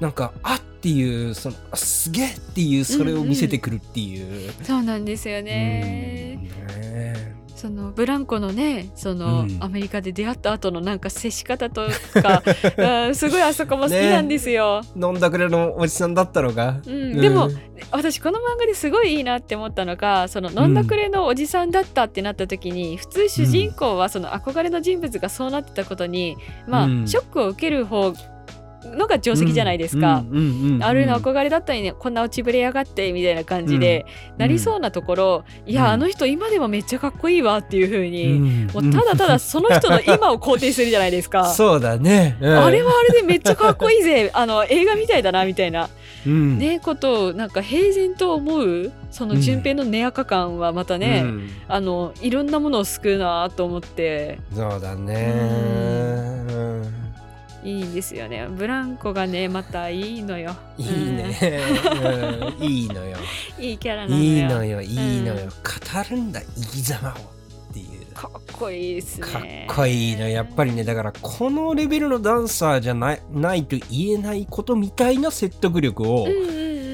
[0.00, 4.52] なんかあっていうそのあすげえっていうそれを見せてくるっていう。
[4.62, 6.38] そうなんですよね。
[6.76, 6.92] うん。
[6.92, 9.56] ねそのブランコのねその、うん。
[9.60, 11.88] アメリカで出会った後のなんか接し方と
[12.22, 12.42] か
[13.08, 16.80] うんすごいあそこも好きなんですよ、飲んだくれのおじさんだったのが。
[16.86, 17.58] うん、でも、うん
[17.90, 26.36] 私この漫画ですごいいいなって思ったのがその飲んだくれのおじさんだったってなった時に、普通主人公はその憧れの人物がそうなってたことに、
[26.66, 27.06] まあ、うん。
[27.06, 28.12] ショックを受ける方
[28.94, 30.24] のが定石じゃないですか。
[30.80, 31.92] あるの憧れだったのにね。
[31.92, 34.06] こんな落ちぶれやがってみたいな感じで、
[34.38, 35.88] なりそうなところ、いや、うん。
[35.90, 41.46] あの人今でもめっちゃかっこいいわっていう風に、うんもうただただその人の今を肯定するじゃないですか。
[41.54, 42.36] そうだね。
[42.40, 42.64] うん。
[42.64, 44.30] あれはあれでめっちゃかっこいいぜ。
[44.34, 45.88] あの映画みたいだなみたいな、
[46.26, 46.58] うん。
[46.58, 51.50] ねことをなんか平然と思うその順平の根垢感はまたね、うん。
[51.68, 54.38] あのいろんなものを救うなと思って。
[54.54, 55.32] そうだね。
[56.50, 56.95] うん
[57.66, 61.36] いいんですよねブランコがねまたいいのよいいね。
[62.60, 63.16] うんいいのよ。
[63.58, 64.82] う んいいキャラなのよいいのよ。
[64.82, 65.34] いいのよ。
[65.34, 65.54] うん語
[66.10, 68.06] るんだ生き様をっていう。
[68.14, 76.85] かっこいいですかっねこいいのやっぱりねだからこのレベルのダンサーじゃないないと言えないことみたいな説得力を、うんうんうん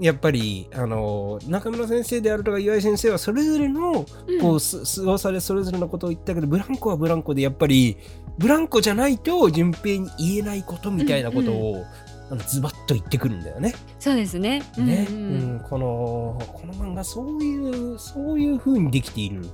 [0.00, 4.40] やっぱりあの中村先生であるとか岩井先生はそれぞれのうん。
[4.40, 7.96] こうす噂でそれぞれのことを言ったけどブランコはブランコでやっぱり
[8.38, 11.84] ブランコじゃないと順平に言えないことみたいなことを、
[12.30, 13.74] あのズバッと言ってくるんだよね。
[13.98, 14.62] そうですね。
[14.76, 15.16] ね、うん。
[15.16, 15.20] う
[15.56, 19.46] んこのこの漫画そういうそういう風にできている、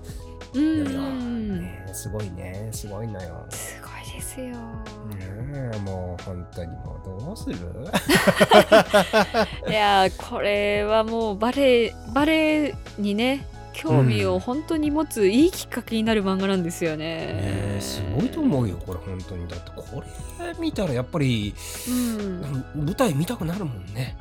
[0.54, 0.62] うん。
[0.62, 2.68] うんうんね、すごいね。
[2.72, 3.44] すごいのよ。
[3.50, 3.89] すごい
[4.20, 4.52] ですよね
[5.74, 7.56] えもう本当にもうどうする？
[9.68, 16.98] いやーこれはもうバレエバレエにね興味を本当に持ついいきっかけになる漫画なんですよね。
[16.98, 17.04] ね
[17.76, 20.06] えすごいと思うよこれ本当にだってこれ
[20.58, 21.54] 見たらやっぱり、
[21.88, 24.16] うん、舞台見たくなるもんね。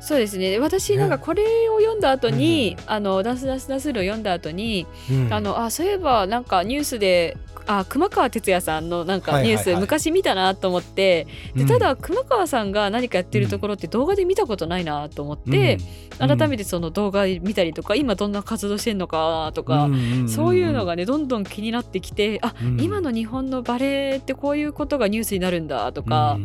[0.00, 0.58] そうですね。
[0.58, 5.32] 私ねなんかこれを読んだ後に、うんあのダンスダンスダンスルを読んだ後に、うん。
[5.32, 7.36] あのあそういえばなんかニュースで
[7.66, 9.66] あ熊川哲也さんのなんかニュース、はい。
[9.66, 15.78] はいはい昔見たなと思ってでただ熊川さんが何かやってるところって動画で見たことないなと思って、
[16.18, 19.88] 改めてその動画見たりとか今どんな活動してんのかとか、
[20.28, 22.80] そういうのがねどんどん気になってきてあ、うん。
[22.80, 26.38] 今の日本のバレエってこういうことがニュースになるんだとか、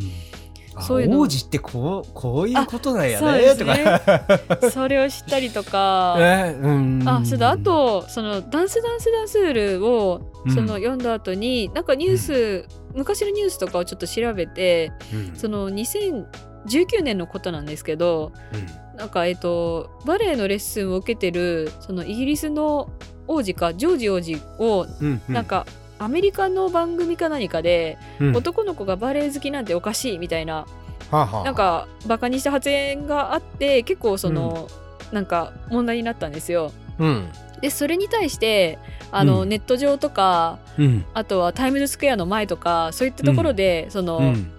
[0.76, 1.20] あそういうの。
[1.20, 4.70] 王子ってこうこういうことなんやねとか。
[4.72, 6.16] それを知ったりとか。
[6.20, 7.04] えうん。
[7.06, 10.56] あそうだあとそのダンスダンスダンスールをうん。
[10.56, 15.36] その読んだ後に、なんかニュース、昔のニュースとかをちょっと調べてうん。
[15.36, 18.58] その2019年のことなんですけどう
[18.96, 18.98] ん。
[18.98, 22.90] なんかえっとバレエのレッスンを受けてるそのイギリスの
[23.28, 25.34] 王子かジョージ王子をうんうん。
[25.34, 25.66] なんか
[26.02, 28.36] アメリカの番組か何かで、うん。
[28.36, 30.66] 男の子がバレエ好きなんておかしいみたいな
[31.12, 31.44] はあはあ。
[31.44, 34.68] なんかバカにした発言があって結構その、
[35.12, 36.72] なんか問題になったんですよ。
[36.98, 37.30] うん。
[37.62, 38.80] でそれに対して
[39.12, 39.50] あの、うん。
[39.50, 41.06] ネット上とかうん。
[41.14, 44.52] あとはタイムズスクエアの前とかそういったところで、その、うん。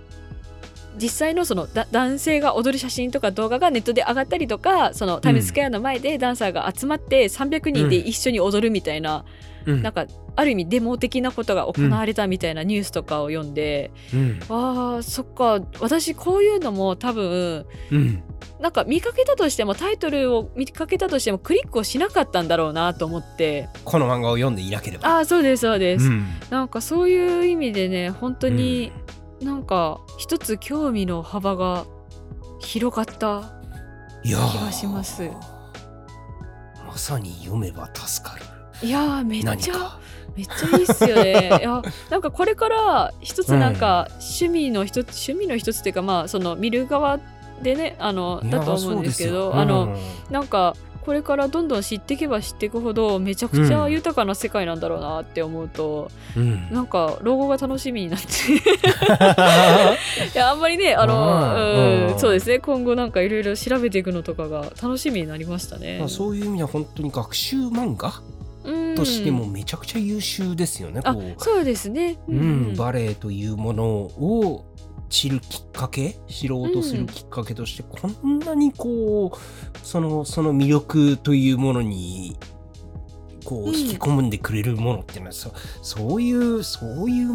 [0.97, 9.25] 実際のそのだ男性が踊る写真とか動画がネットで上がったりとかそのタイムズスクエアの前でダンサーが集まって300人で一緒に踊るみたいな、
[9.67, 9.83] うん。
[9.83, 10.07] なんか
[10.37, 14.41] ある意味デモ的なことが行われたみたいなニュースとかを読んで、うん。
[14.49, 15.61] あーそっか。
[15.81, 18.23] 私こういうのも多分うん。
[18.61, 23.69] なんか見かけたとしてもタイトルを見かけたとしてもクリックをしなかったんだろうなと思って。
[23.85, 25.09] この漫画を読んでいなければ。
[25.09, 26.27] ああそうですそうです、うん。
[26.49, 28.93] なんかそういう意味でね本当に
[29.41, 31.87] なんか一つ興味の幅が
[32.61, 33.53] 広がった
[34.23, 35.29] 気がします。
[36.87, 38.45] まさに読めば助かる。
[38.83, 39.99] いやーめっちゃ。
[40.37, 41.51] めっちゃいいっすよね。
[41.61, 47.19] いやなんかこれから一つなんか趣味の一つ、趣味の一つっていうかまあその見る側
[47.63, 49.61] でねあのだと思うんですけどそうよ。
[49.61, 49.97] あの、うん。
[50.31, 56.69] なんかこれからどんどん知っていけば知っていくほどめちゃくちゃ豊かな世界なんだろうなって思うと、うん。
[56.71, 58.27] なんか老後が楽しみになって。
[60.35, 62.19] いやあんまりねあの、うんうんうん。
[62.19, 62.59] そうですね。
[62.59, 65.99] 今後なんかいろいろ調べていくのとかが楽しみになりましたね。
[65.99, 68.42] まあそういう意味では本当に学習漫画うん
[68.97, 71.01] としてもめちゃくちゃ優秀ですよね。
[71.05, 71.35] あこう。
[71.39, 72.19] そうですね。
[72.29, 74.65] ううん、バレエというものを
[75.09, 82.37] 知るきっかけ知ろうとするきっかけとして、こんなにこうそのその魅力というものに
[83.45, 83.75] こううん。
[83.75, 85.53] 引き込んでくれるものっていうのは、そ
[85.83, 87.29] そういうそういう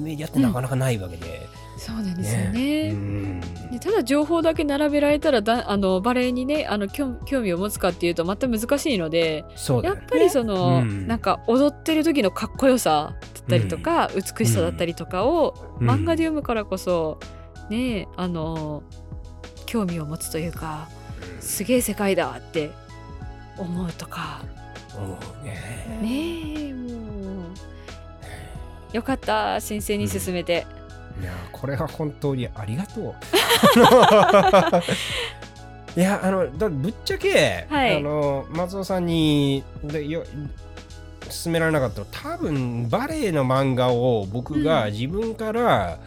[0.00, 1.46] メディアってなかなかないわけで、
[1.76, 2.52] そうなんですよね。
[2.52, 2.90] ね。
[2.90, 3.40] うん。
[3.70, 9.44] でただ情報だけ並べられたらだあのバレエにねあの興興味を持つかっていうとまた難しいので
[9.82, 11.06] やっぱりその、うん。
[11.06, 15.90] なんか踊ってる時のかっこよさだったりとか、美しさだったりとかを、うん。
[15.90, 17.20] 漫画で読むからこそ
[17.70, 18.82] ねあの
[19.66, 20.88] 興味を持つというか
[21.40, 22.70] すげえ世界だって
[23.58, 24.40] 思うとか。
[25.44, 25.98] ね。
[26.00, 26.96] ねえもう。
[28.92, 30.66] よかった先生に勧めて、
[31.20, 33.14] いやこれは本当にありがとう。
[35.96, 40.24] いやあのだぶっちゃけ、はいあの松尾さんにでよ
[41.44, 45.98] 勧められなかったら多分バレエの漫画を僕がうん自分から、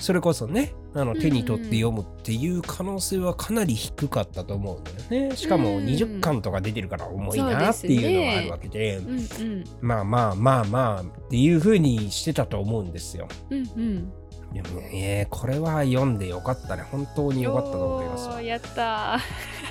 [0.00, 5.36] それこそねあのうん手に取って読むっていう可能性はかなり低かったと思うんだよね。
[5.36, 13.28] しかもうん20巻とか出てるから重いなっていうのがあるわけで、うんうんまあまあまあまあっていう風にしてたと思うんですよ。
[13.50, 14.12] うんうん
[14.52, 16.82] でもね、これは読んでよかったね。
[16.90, 19.20] 本当によかったと思いますやった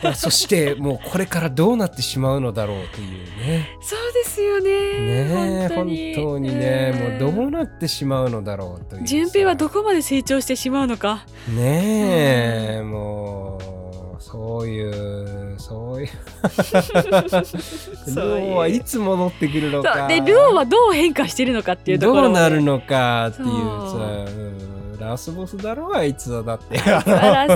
[0.04, 3.70] ーそして もうこれからどうなってしまうのだろうというね。
[3.82, 4.70] そうですよねね
[5.64, 9.08] え、本本当に当にね、んもうどうなってしまうのだろうというさ。
[9.08, 13.77] 順平はどこまで成長してしまうのかねえ、もう、そういう、
[14.30, 15.56] そういう。
[15.58, 16.08] そういう。
[18.14, 18.22] ル
[18.52, 20.06] オはいつ戻ってくるのそか。
[20.06, 20.10] う。
[20.10, 23.48] でルオはどう変化してるのかっていうところどうなるのかっていう
[25.00, 26.78] さラスボスだろあいつはだって。
[26.78, 27.02] ラ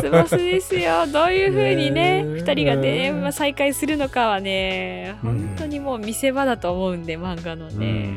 [0.01, 1.05] スボスですよ。
[1.07, 2.33] どういうふうにねねえ。
[2.39, 5.47] 二人がね、まあ、再会するのかはねうん。
[5.49, 8.07] 本当にもう見せ場だと思うんで漫画のうね、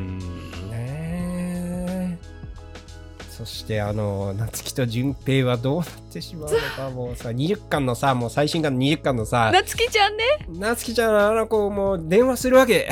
[3.37, 10.25] そしてあの夏希と順平はどうなってしまうのかもうさ 20巻のさもう最新巻の20巻のさなつきちゃんね。
[10.49, 12.89] 夏希ちゃんあの子もう電話するわけ。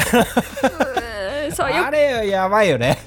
[1.59, 2.99] あれやばいよね。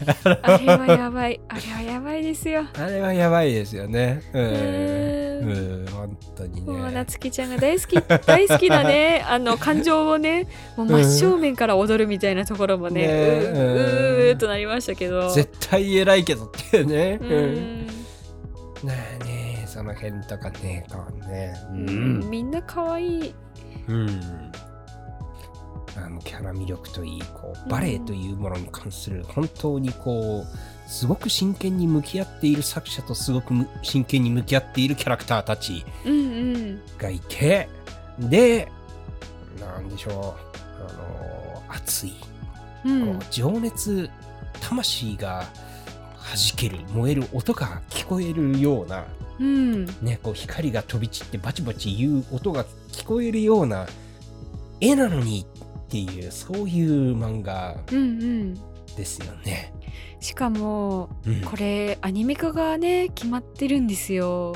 [0.43, 1.39] あれはやばい。
[1.49, 2.65] あれはやばいですよ。
[2.77, 4.21] あれはやばいですよね。
[4.33, 5.04] うん
[5.45, 5.79] うん。
[5.79, 9.23] うん本当にもうなねつきちゃんが大好き大好きなね。
[9.27, 15.29] あの感情をねもう真正面から踊るみたいなところもね、ねうーうんうーっとなりましたけど。
[15.31, 17.19] 絶対偉いけどっていうね。
[17.21, 17.31] ううん。
[17.31, 17.87] ん、ね
[18.83, 21.53] えねえその辺とかねこうね。
[21.71, 22.19] ううん。
[22.19, 23.35] んみんな可愛い。
[23.87, 24.09] うん、
[25.95, 37.67] あのキャラ魅力といいこうバレエというものに関する本当にこうすごく真剣に向き合っている作者とすごくむ真剣に向き合っているキャラクターたちうんうんがいて
[38.19, 38.71] で
[39.59, 40.13] なんでしょう
[40.89, 42.13] あの熱い、
[42.85, 44.09] うん情熱
[44.61, 45.45] 魂が
[46.17, 49.05] 弾ける燃える音が聞こえるような
[49.39, 49.85] うん。
[50.01, 53.85] ね、こう光が飛び散ってバチバチ言う音が聞こえるような
[54.79, 55.45] 絵なのに
[55.85, 58.53] っていうそういう漫画うんうん。
[58.95, 59.73] ですよね。
[60.25, 64.55] しかも、うん、これ、アニメ化がね、決まってるんですよ。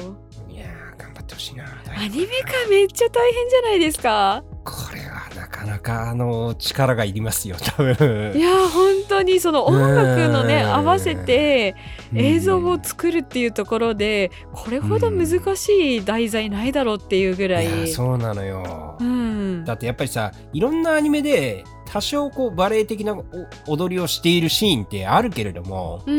[0.49, 1.65] いやー頑張ってほしいな。
[1.65, 8.33] アニメ化めっちゃ大変じゃないですかこれはなかなかあの力がいりますよ多分。
[8.35, 11.75] いやー本当にその音楽のねうん合わせて
[12.13, 18.97] 映像をうん作るっていうところでこれほど難しい題材ないだろうっていうぐらい、そうなのよ。
[18.99, 26.17] うん、だってやっぱりさいろんなアニメで多少こうバレエ的なお踊りをしているシーンってあるけれども、うんう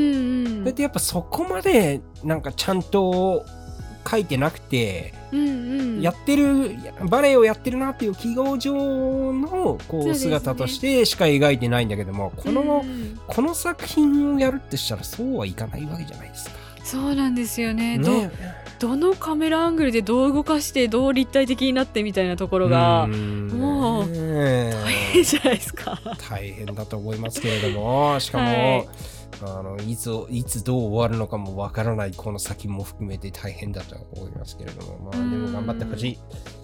[0.48, 0.64] ん。
[0.64, 3.44] だってやっぱそこまでなんかちゃんと
[4.08, 6.00] 書いてなくて、うんうん。
[6.00, 6.76] やってる
[7.08, 8.74] バレエをやってるなっていう記号上
[9.32, 13.20] のこう姿としてしか描いてないんだけどもこの、うん。
[13.28, 16.56] この作品をやるってしたらそうはいかないわけじゃないですか。
[16.82, 17.96] そうなんですよね。
[17.98, 18.30] ね
[18.80, 26.00] どどのカメラアングルでどう動かしてどう立体的になってみたいなところがもうね大変じゃないですか。
[26.30, 28.18] 大変だと思いますけれども。
[28.20, 28.88] しかも、はい。
[29.42, 34.98] あのいついつどう終わるのかもわからないこの先も含めて大変だと思いますけれども。
[34.98, 36.18] まあでも頑張ってほし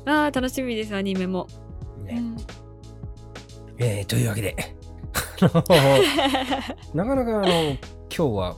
[0.06, 1.46] あー楽しみですアニメも。
[2.00, 2.14] い、ね。
[2.18, 2.36] うん。
[3.76, 4.56] えーというわけで。
[6.94, 7.76] なかなかあの今
[8.08, 8.56] 日は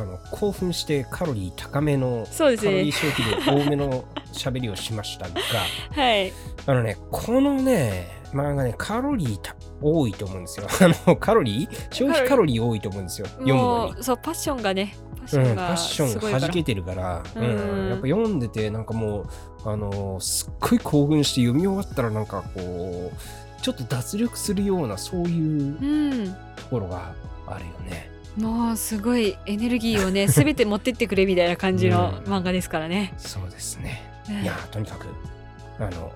[0.00, 2.92] あの興奮してカロリー高めのそうですねカロリー。
[2.92, 5.34] 消費量多めの喋りをしましたが
[5.94, 6.32] はい。
[6.66, 10.66] あのねこのね漫画ねカロリーた多いと思うんですよ
[11.06, 11.86] あのカロリー？
[11.90, 14.02] 消費カロリー多いと思うんですよ読むのに。
[14.02, 16.32] そうパッションがねパッシうん、ョンがファッション。
[16.32, 19.26] が弾けてるから、ううんんやっぱ読んでてなんかもう
[19.70, 25.40] あのーすっごい興奮して読み終わったらなんかこうちょっと脱力するようなそうい
[25.70, 26.26] ううん。
[26.56, 27.12] ところが
[27.46, 28.10] あるよね。
[28.36, 33.12] もうすごいエネルギーをね すべて持ってってくれみたいな感じのうん漫画ですからね。
[33.18, 34.02] そうですね。
[34.28, 35.06] うんいやとにかく
[35.78, 36.12] あの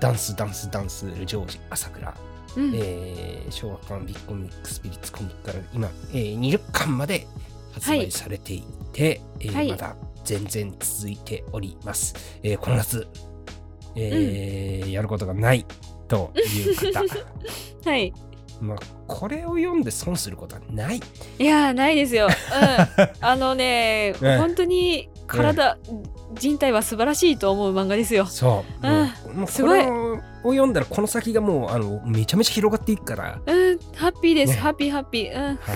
[0.00, 2.14] ダンスダンスダンスジョージ朝倉、
[2.56, 7.26] うんえー、小学館ビッグコミックスピリッツコミックから今、えー、20巻まで
[7.72, 12.14] 発売されていて、えーはいまだ全然続いております。
[12.42, 13.06] えーこの夏、
[13.96, 15.66] えーやることがない
[16.08, 17.04] という方、
[17.90, 18.12] はい。
[18.62, 21.00] まあ、これを読んで損することはない。
[21.38, 22.26] いやーないですよ。
[22.26, 22.32] うん。
[23.20, 25.78] あのねうん本当に体、
[26.34, 28.26] 人体は素晴らしいと思う漫画ですよ。
[28.26, 28.88] そう。
[28.88, 33.40] うんすごいれを読んだらこの先がもうあのめちゃめちゃ広がっていくから。
[33.44, 35.34] うんハッピーです、ねハッピーハッピー。
[35.34, 35.58] うん。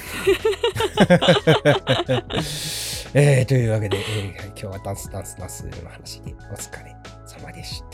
[3.15, 6.95] えーというわけで、えー今日はダンスダンスダンスの話でお疲れ
[7.27, 7.86] 様でした。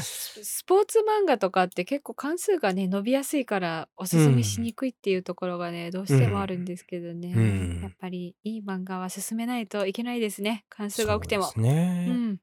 [0.00, 7.80] ススポーツ漫画とかって結構関数がね伸びやすいからおすすめしにくいっていうところがね、どうしてもあるんですけどね、うん。
[7.82, 10.64] やっぱりいい漫画は進めないといけないですね。
[10.68, 11.44] 関数が多くても。
[11.44, 12.06] そうですね。
[12.08, 12.40] うん。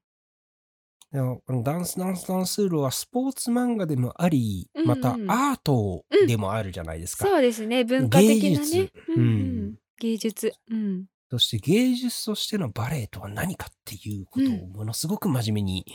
[1.12, 4.88] でもこのダンスダンスダンスールはスポーツ漫画でもあり、うんうん。
[4.88, 7.26] またアートでもあるじゃないですか。
[7.26, 7.84] そうですね。
[7.84, 8.64] 文化的なね。
[8.64, 9.20] 芸術、うんうん。
[9.20, 9.74] うん。
[9.98, 10.52] 芸術。
[10.70, 11.04] うん。
[11.30, 15.86] そして芸術としてのバレエとは何かっていうことをものすごく真面目に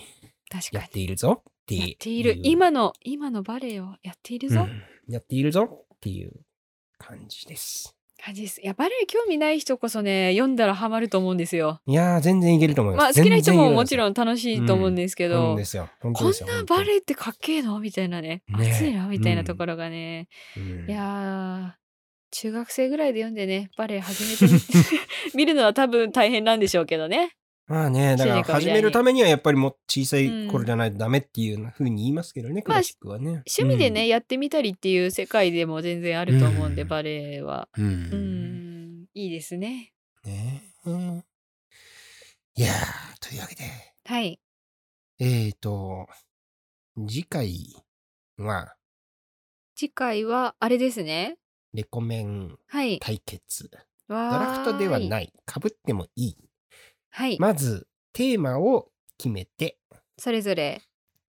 [0.52, 0.90] やっ確かに。
[0.90, 1.44] ているぞ。
[1.46, 1.82] っていう。
[1.82, 2.40] やっている。
[2.44, 5.14] 今の今のバレエをやっているぞ、うん。
[5.14, 5.86] やっているぞ。
[5.96, 6.32] っていう
[6.98, 7.94] 感じです。
[8.24, 8.62] 感じです。
[8.62, 11.82] いやバレエ興味ない人こそね読んだらハマると思うんですよ。
[11.86, 13.04] いやー、全然いけると思います。
[13.04, 15.90] まあ好きな人ももちんろん楽しいと思うんですけど、ですよ。
[16.02, 17.80] 本当こんなバレエってかっけえの？
[17.80, 18.44] みたいなね。
[18.48, 20.90] ね熱いなみたいなところがね、うん。
[20.90, 21.88] いやー
[22.32, 24.60] 中学生ぐらいで読んでねバレエ始めてみ
[25.36, 27.32] 見るのは多分大変なんでしょうけどね
[27.68, 33.44] まあね、だから始めるためにはやっぱりもう小さい頃じゃないとダメっていうふうに言いますけどね、クまあラシックはね。
[33.58, 36.88] 趣味でね、やってみたりっていう世界でも全然あると思うんで、うん。
[36.88, 37.68] バレエは。
[37.78, 37.86] うん。
[37.86, 39.02] ううん。
[39.02, 39.92] んいいですね。
[40.24, 40.64] ね。
[40.86, 41.24] うん
[42.56, 42.74] いやー、
[43.20, 43.64] というわけで、
[44.06, 44.40] はい。
[45.20, 46.08] えーと、
[47.08, 47.76] 次回
[48.38, 48.76] は、
[49.76, 51.38] 次回はあれですね。
[51.74, 52.98] レコメンはい。
[53.00, 53.70] 対決。
[54.10, 55.26] ドドラフトではない。
[55.26, 55.34] い。
[55.46, 56.47] かぶってもいい。
[57.18, 59.80] はい、まず、テーマを決めて、
[60.20, 60.84] それぞれ、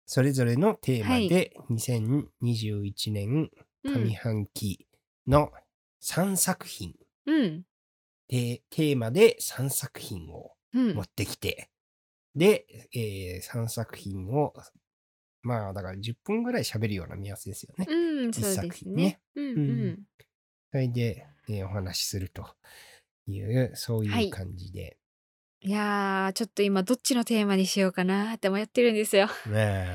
[0.07, 1.29] それぞれのテーマはい。
[1.29, 3.51] で2021年
[3.83, 4.87] うん上半期
[5.27, 5.51] の
[6.01, 6.95] 3作品。
[7.27, 7.65] うん。
[8.29, 11.69] テテーマで3作品をうん持ってきて、
[12.37, 12.65] で、
[12.95, 14.55] え3作品を、
[15.43, 17.87] まあ、だから10分ぐらい喋るような目安ですよね。
[17.89, 19.21] うん、作品ね。
[19.35, 19.43] すね。
[19.43, 19.87] うんううん。
[19.89, 19.99] ん。
[20.71, 22.47] それで、えーお話しすると
[23.27, 24.27] いう、そうはい。
[24.27, 24.97] いう感じで。
[25.65, 29.29] いやー、ちょっと今どっちのテーマにしようかなって迷ってるんですよ。
[29.47, 29.87] ね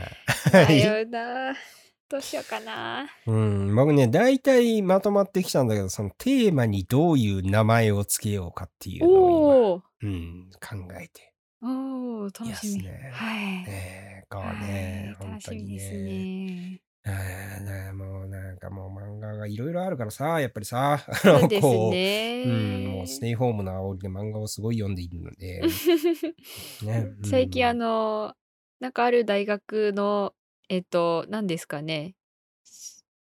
[0.53, 1.01] 迷え。
[1.03, 1.53] うな。
[2.09, 3.05] どうしようかな。
[3.26, 10.49] うん、僕ね、大体まとまってきたんだけど、そのテーマにどういう名前をつけようかっていうのを今、うん、
[10.88, 12.49] 考えておー、楽しみ。
[12.49, 13.11] いますね。
[13.13, 13.38] はい。
[13.38, 16.82] ねえ、こうはね、い、本楽し当にみですね。
[17.08, 17.58] ね。
[17.58, 22.43] あーねもうなんかもう漫画がいろいろあるからさ、やっぱりさ、 あの、そうですこう、ね。
[22.45, 25.62] うん、もうステイホームの煽りで漫画をすごい読んでいるので、
[26.84, 28.34] ね、最近あうん、の、
[28.80, 30.34] なんかある大学の、
[30.70, 32.16] えっと、何ですかね。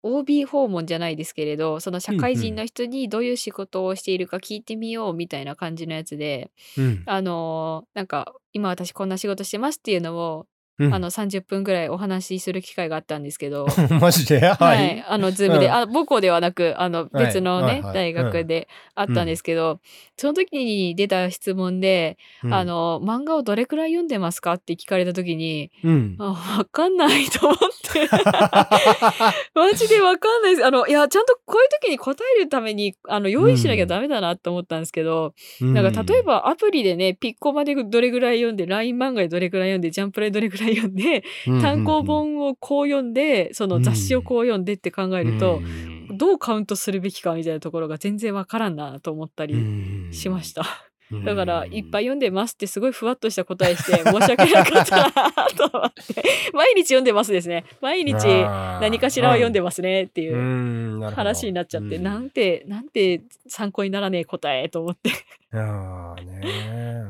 [0.06, 10.46] OB 訪問じゃないですけれど、その社うん、会うん、人の人にどういう仕事をしているか聞いてみようみたいな感じのやつで、うん、あの、なんか今私こんな仕事してますっていうのを、
[10.80, 10.93] うん。
[10.93, 13.67] あの30分ぐらいお話しする機会があったんですけど、
[14.01, 14.39] マジで？
[14.39, 15.03] ははい、い。
[15.07, 15.74] あの、ズームで、うん。
[15.74, 17.93] あ、母校ではなく、あの、はい、別のね、はい、はい。
[17.93, 19.80] 大うん、学であったんでうん、すけど、
[20.17, 24.53] その時に出た質問で、うん、あの、漫画をどれくらい読んでますか？
[24.53, 26.17] って聞かれた時に、うん。
[26.71, 27.57] かんないと思っ
[27.93, 28.07] て。
[29.55, 30.65] マジでわかんないです。
[30.65, 50.64] あの、いや、ちゃんとこういう時に答えるために、あの、う用意しなきゃん、ダメだなって思ったんですけど、うなんか例えん、ばアプリでね、ピッコマでどれぐらい読んで、LINE 漫画でどれぐらい読んで、ジャンプラでどれぐらい読んで、うん、単行うん、本をこう読んで、そのう雑誌をん、こう読んでって考えうると、ん、どうカウントするべきかみたいなところが全然わからんなと思ったうりしましん、た。
[51.11, 55.11] うだから、いっぱいん、読んでますってすごいふわっとした答えして申し訳なかったな
[55.55, 56.24] と思って。
[56.53, 57.66] 毎日読んでますですね。
[57.82, 58.14] 毎日
[58.82, 61.57] 何かしらはあ読んでますねってー、いう話にど。
[61.57, 62.03] なっちゃって、うん。
[62.03, 65.11] なんて、なんて参考にならねえ答えと思って。
[65.53, 67.03] ああね。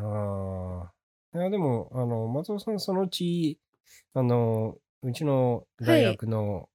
[1.33, 3.59] いや、でも、あの、松尾さん、そのうち、
[4.13, 6.21] あの、うちの大はい。
[6.21, 6.69] 学の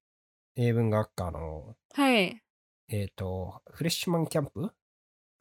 [0.56, 2.42] 英文学科の、はい。
[2.88, 4.70] えっと、フレッシュマンキャンプ？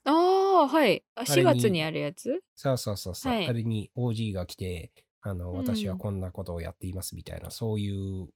[0.05, 1.05] ああ、はい。
[1.15, 2.43] あ、あ4れに、月にあるやつ？
[2.55, 3.49] そうそうそうそう、はい。
[3.49, 5.97] あれに OG が来て、あの、う私はん。
[5.97, 8.29] こんなことをやっていますみたいな、そういう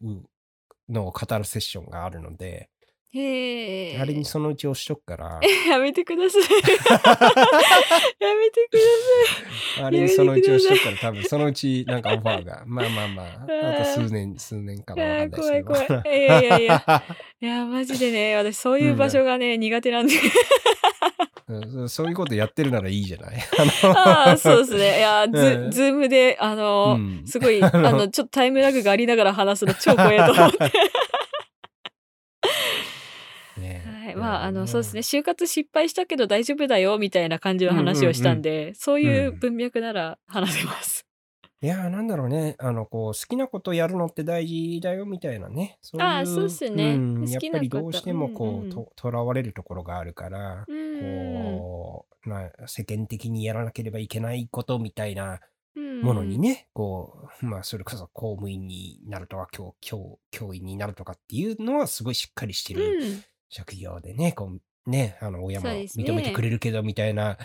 [0.90, 2.70] のを語るセッションがあるので、
[3.14, 4.14] あれへえ。
[4.14, 6.42] にそのうち押しとくから、え、やめてください。
[8.20, 8.80] やめてくだ
[9.78, 9.86] さい。
[9.86, 10.50] あれにそのうち。
[10.52, 15.64] 押しとくから、多分そのうちなんかオファーが、まあまあまあ、あとあ数年、数年かあ、な、わ怖い。
[15.64, 15.88] 怖い。
[15.88, 15.90] い
[16.24, 16.84] やいやいや。
[17.42, 20.14] いや、マジでね、 私そうういう場所ん、がね、苦手なんで。
[20.16, 23.36] うんそういうことやってるならいいじゃない？
[23.94, 25.00] ああ、そうあですね。
[25.00, 25.34] いや、うん、
[25.72, 30.58] ズームで、あうの、ん、すごい、ああの、の、 ちょっとタイムラグがありながら話すの超怖えと思って。
[34.16, 35.00] ねはあ、あの、そうですね。
[35.00, 39.08] ね就活失敗したけど大丈夫だよ、みたいな感じのうん話をしうんたんで、そううん。
[39.08, 41.06] いううん文脈なら話せます。
[41.64, 42.56] いやー、なんだろうね。
[42.58, 45.78] あの、こう、好きなことやるのって大事だよみたいなね。
[45.82, 46.96] そうああ、そうっいう、うすね。
[46.98, 47.94] ん、好やっぱりどう。
[47.94, 48.70] してもうんこう、うん。
[48.70, 55.40] と、とらわれるところがあるから、うんうんこう、まあ、世間的にやらなければいけないことみたいな
[55.76, 56.02] うん。
[56.02, 63.24] ものにね、こう、まあ、それこそ公務員になるとか、教、教、教員になるとかっていうのはすごいしっかりしてうるん。
[63.52, 64.50] 職業でね、こ
[64.86, 66.46] う、ね、あの、親もそうです認めてくね。
[66.46, 67.38] れるけどみたいな、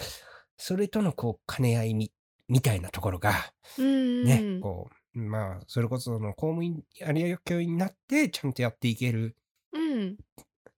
[0.56, 2.12] それとのこう、兼ね合いみ、
[2.48, 3.32] みたいなところが、
[3.76, 4.60] うんね、うん。
[4.60, 9.36] こう、まあ、それこそその公務員、あるいは教員になって、ちゃんとやっていける
[9.72, 10.16] うん。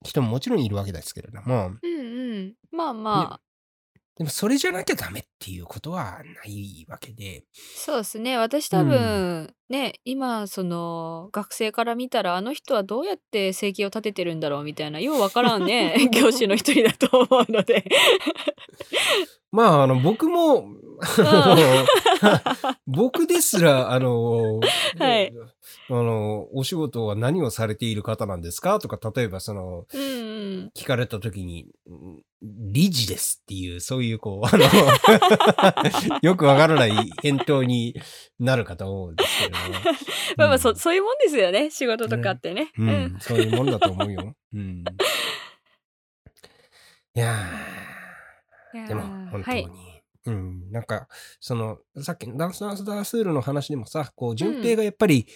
[0.05, 2.55] 人ももちろんいるわけですけれども、うんうん。
[2.71, 3.41] まあでまあ、
[4.19, 7.45] でもそれじゃなきゃダメっていうことはないわけで、
[7.77, 8.37] そうですね。
[8.37, 17.85] 私多うん、分、ね、今、その、学生から見たら、あの人はどうやって生計を立ててるんだろうみたいな、ようわからんね、 業種の一人だと思うので。
[19.53, 20.69] まあ、あの、僕も、
[22.87, 24.59] 僕ですら、あの、
[24.99, 25.33] はい。
[25.91, 30.05] あの、お仕事は何をされている方なんですかとか、例えばその、うんう
[30.63, 30.71] ん。
[30.75, 37.95] 聞かれたときに、うん理事ですっていう、そういう、こう、 あの、 よくわからない返答に
[38.39, 39.65] なるかと思うんですけれども。
[40.39, 41.71] まあまあ、そ、うんそういうもんですよね。
[41.71, 42.71] 仕事とかってね。
[42.79, 42.91] ううん。
[43.17, 44.35] ん、そういうもんだと思うよ。
[44.53, 44.85] うん。
[47.15, 49.65] いやー、でも、いやー、本はい。
[49.65, 49.77] 当に。
[50.27, 51.09] うん、なんか、
[51.41, 54.37] その、さっきのダンスダンスダースールの話でもさ、こう、うん。
[54.37, 55.27] 順平がやっぱり、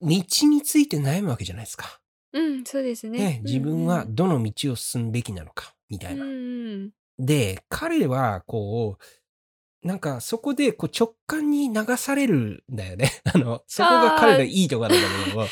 [0.00, 2.00] 道について悩むわけじゃないですか。
[2.32, 3.18] うん、そうですね。
[3.18, 4.14] ね、うん自分はうん。
[4.14, 6.24] どの道を進むべきなのか、みたうんいな。
[6.24, 6.90] うん。
[7.18, 13.12] で、彼は、こう、なんかそこでこう直感に流されるんだよね。
[13.32, 15.46] あの、そこが彼のいいところなんだけども、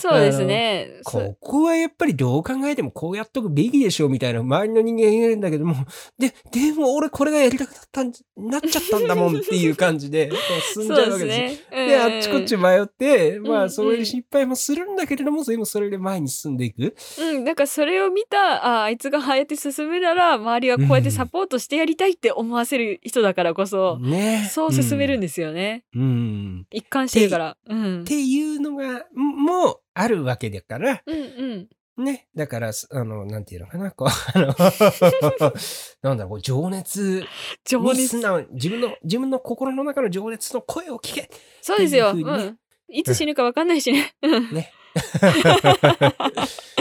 [0.00, 1.00] そうですね。
[1.02, 5.74] そここはやっぱりどう考えてもこうやっとくべきでしょみたいな周りの人間が言うんだけども、
[6.18, 10.30] で、でも俺これがやりたくなったんじなっちゃったんだもんっていう感じで、
[10.74, 11.78] 進んじゃうわけですよ。
[11.78, 11.86] ね。
[11.88, 16.94] で、あっちこっち迷って、んまあ、うんそういう失敗もするんだけれども、それもそれで前に進んでいく。
[17.18, 24.48] うん、なんかそれを見たああいつがああやって進むなら周りはこうやってサポートしてやりたいって思わせる人だからこそ、ね。
[24.52, 26.02] そう進めるんでですよね、うん。
[26.02, 26.66] うん。
[26.72, 31.22] 一貫してるからうんっていうのが、もうあるわけだから、うんう
[31.56, 31.68] ん
[32.04, 32.28] ね。
[32.34, 34.54] だから、すあの、なんていうのかな、こう、あの、
[36.02, 37.24] なんだろう、こう情熱
[37.64, 41.30] 情に素熱直に、自分の、自分の心の中の情熱の声を聞け。
[41.60, 44.72] そうですよ、いうふううん、いつ死ぬか分かんないしねうんね。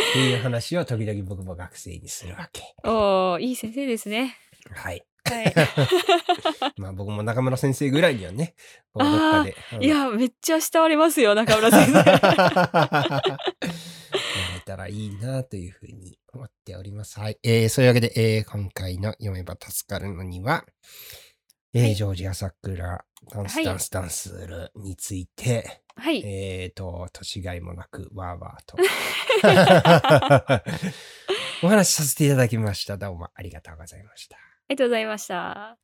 [0.10, 2.62] っていう話を時々僕も学生にするわけ。
[2.84, 4.36] おーいい先生ですね
[4.72, 5.06] はい。
[5.26, 5.54] はい
[6.80, 8.56] まあ僕も中村先生ぐらいにはね、
[8.96, 9.56] どっかで。
[9.80, 12.04] いやめっちゃ慕われますよ 中村先生や
[14.56, 17.20] れたらいいなというふうに思っております。
[17.20, 17.38] はい。
[17.44, 20.66] えーそういうわけで、えー今回の読めば助かるのには、
[21.74, 28.78] えーはいジョージア桜、ダンスはいダンスダンスルについて、はいえっ、と、年がいもなく、わーわーと。
[31.62, 32.98] お話しさせていただきました。
[32.98, 34.49] どうもありがとうございました。
[34.70, 35.80] ありがとうございました。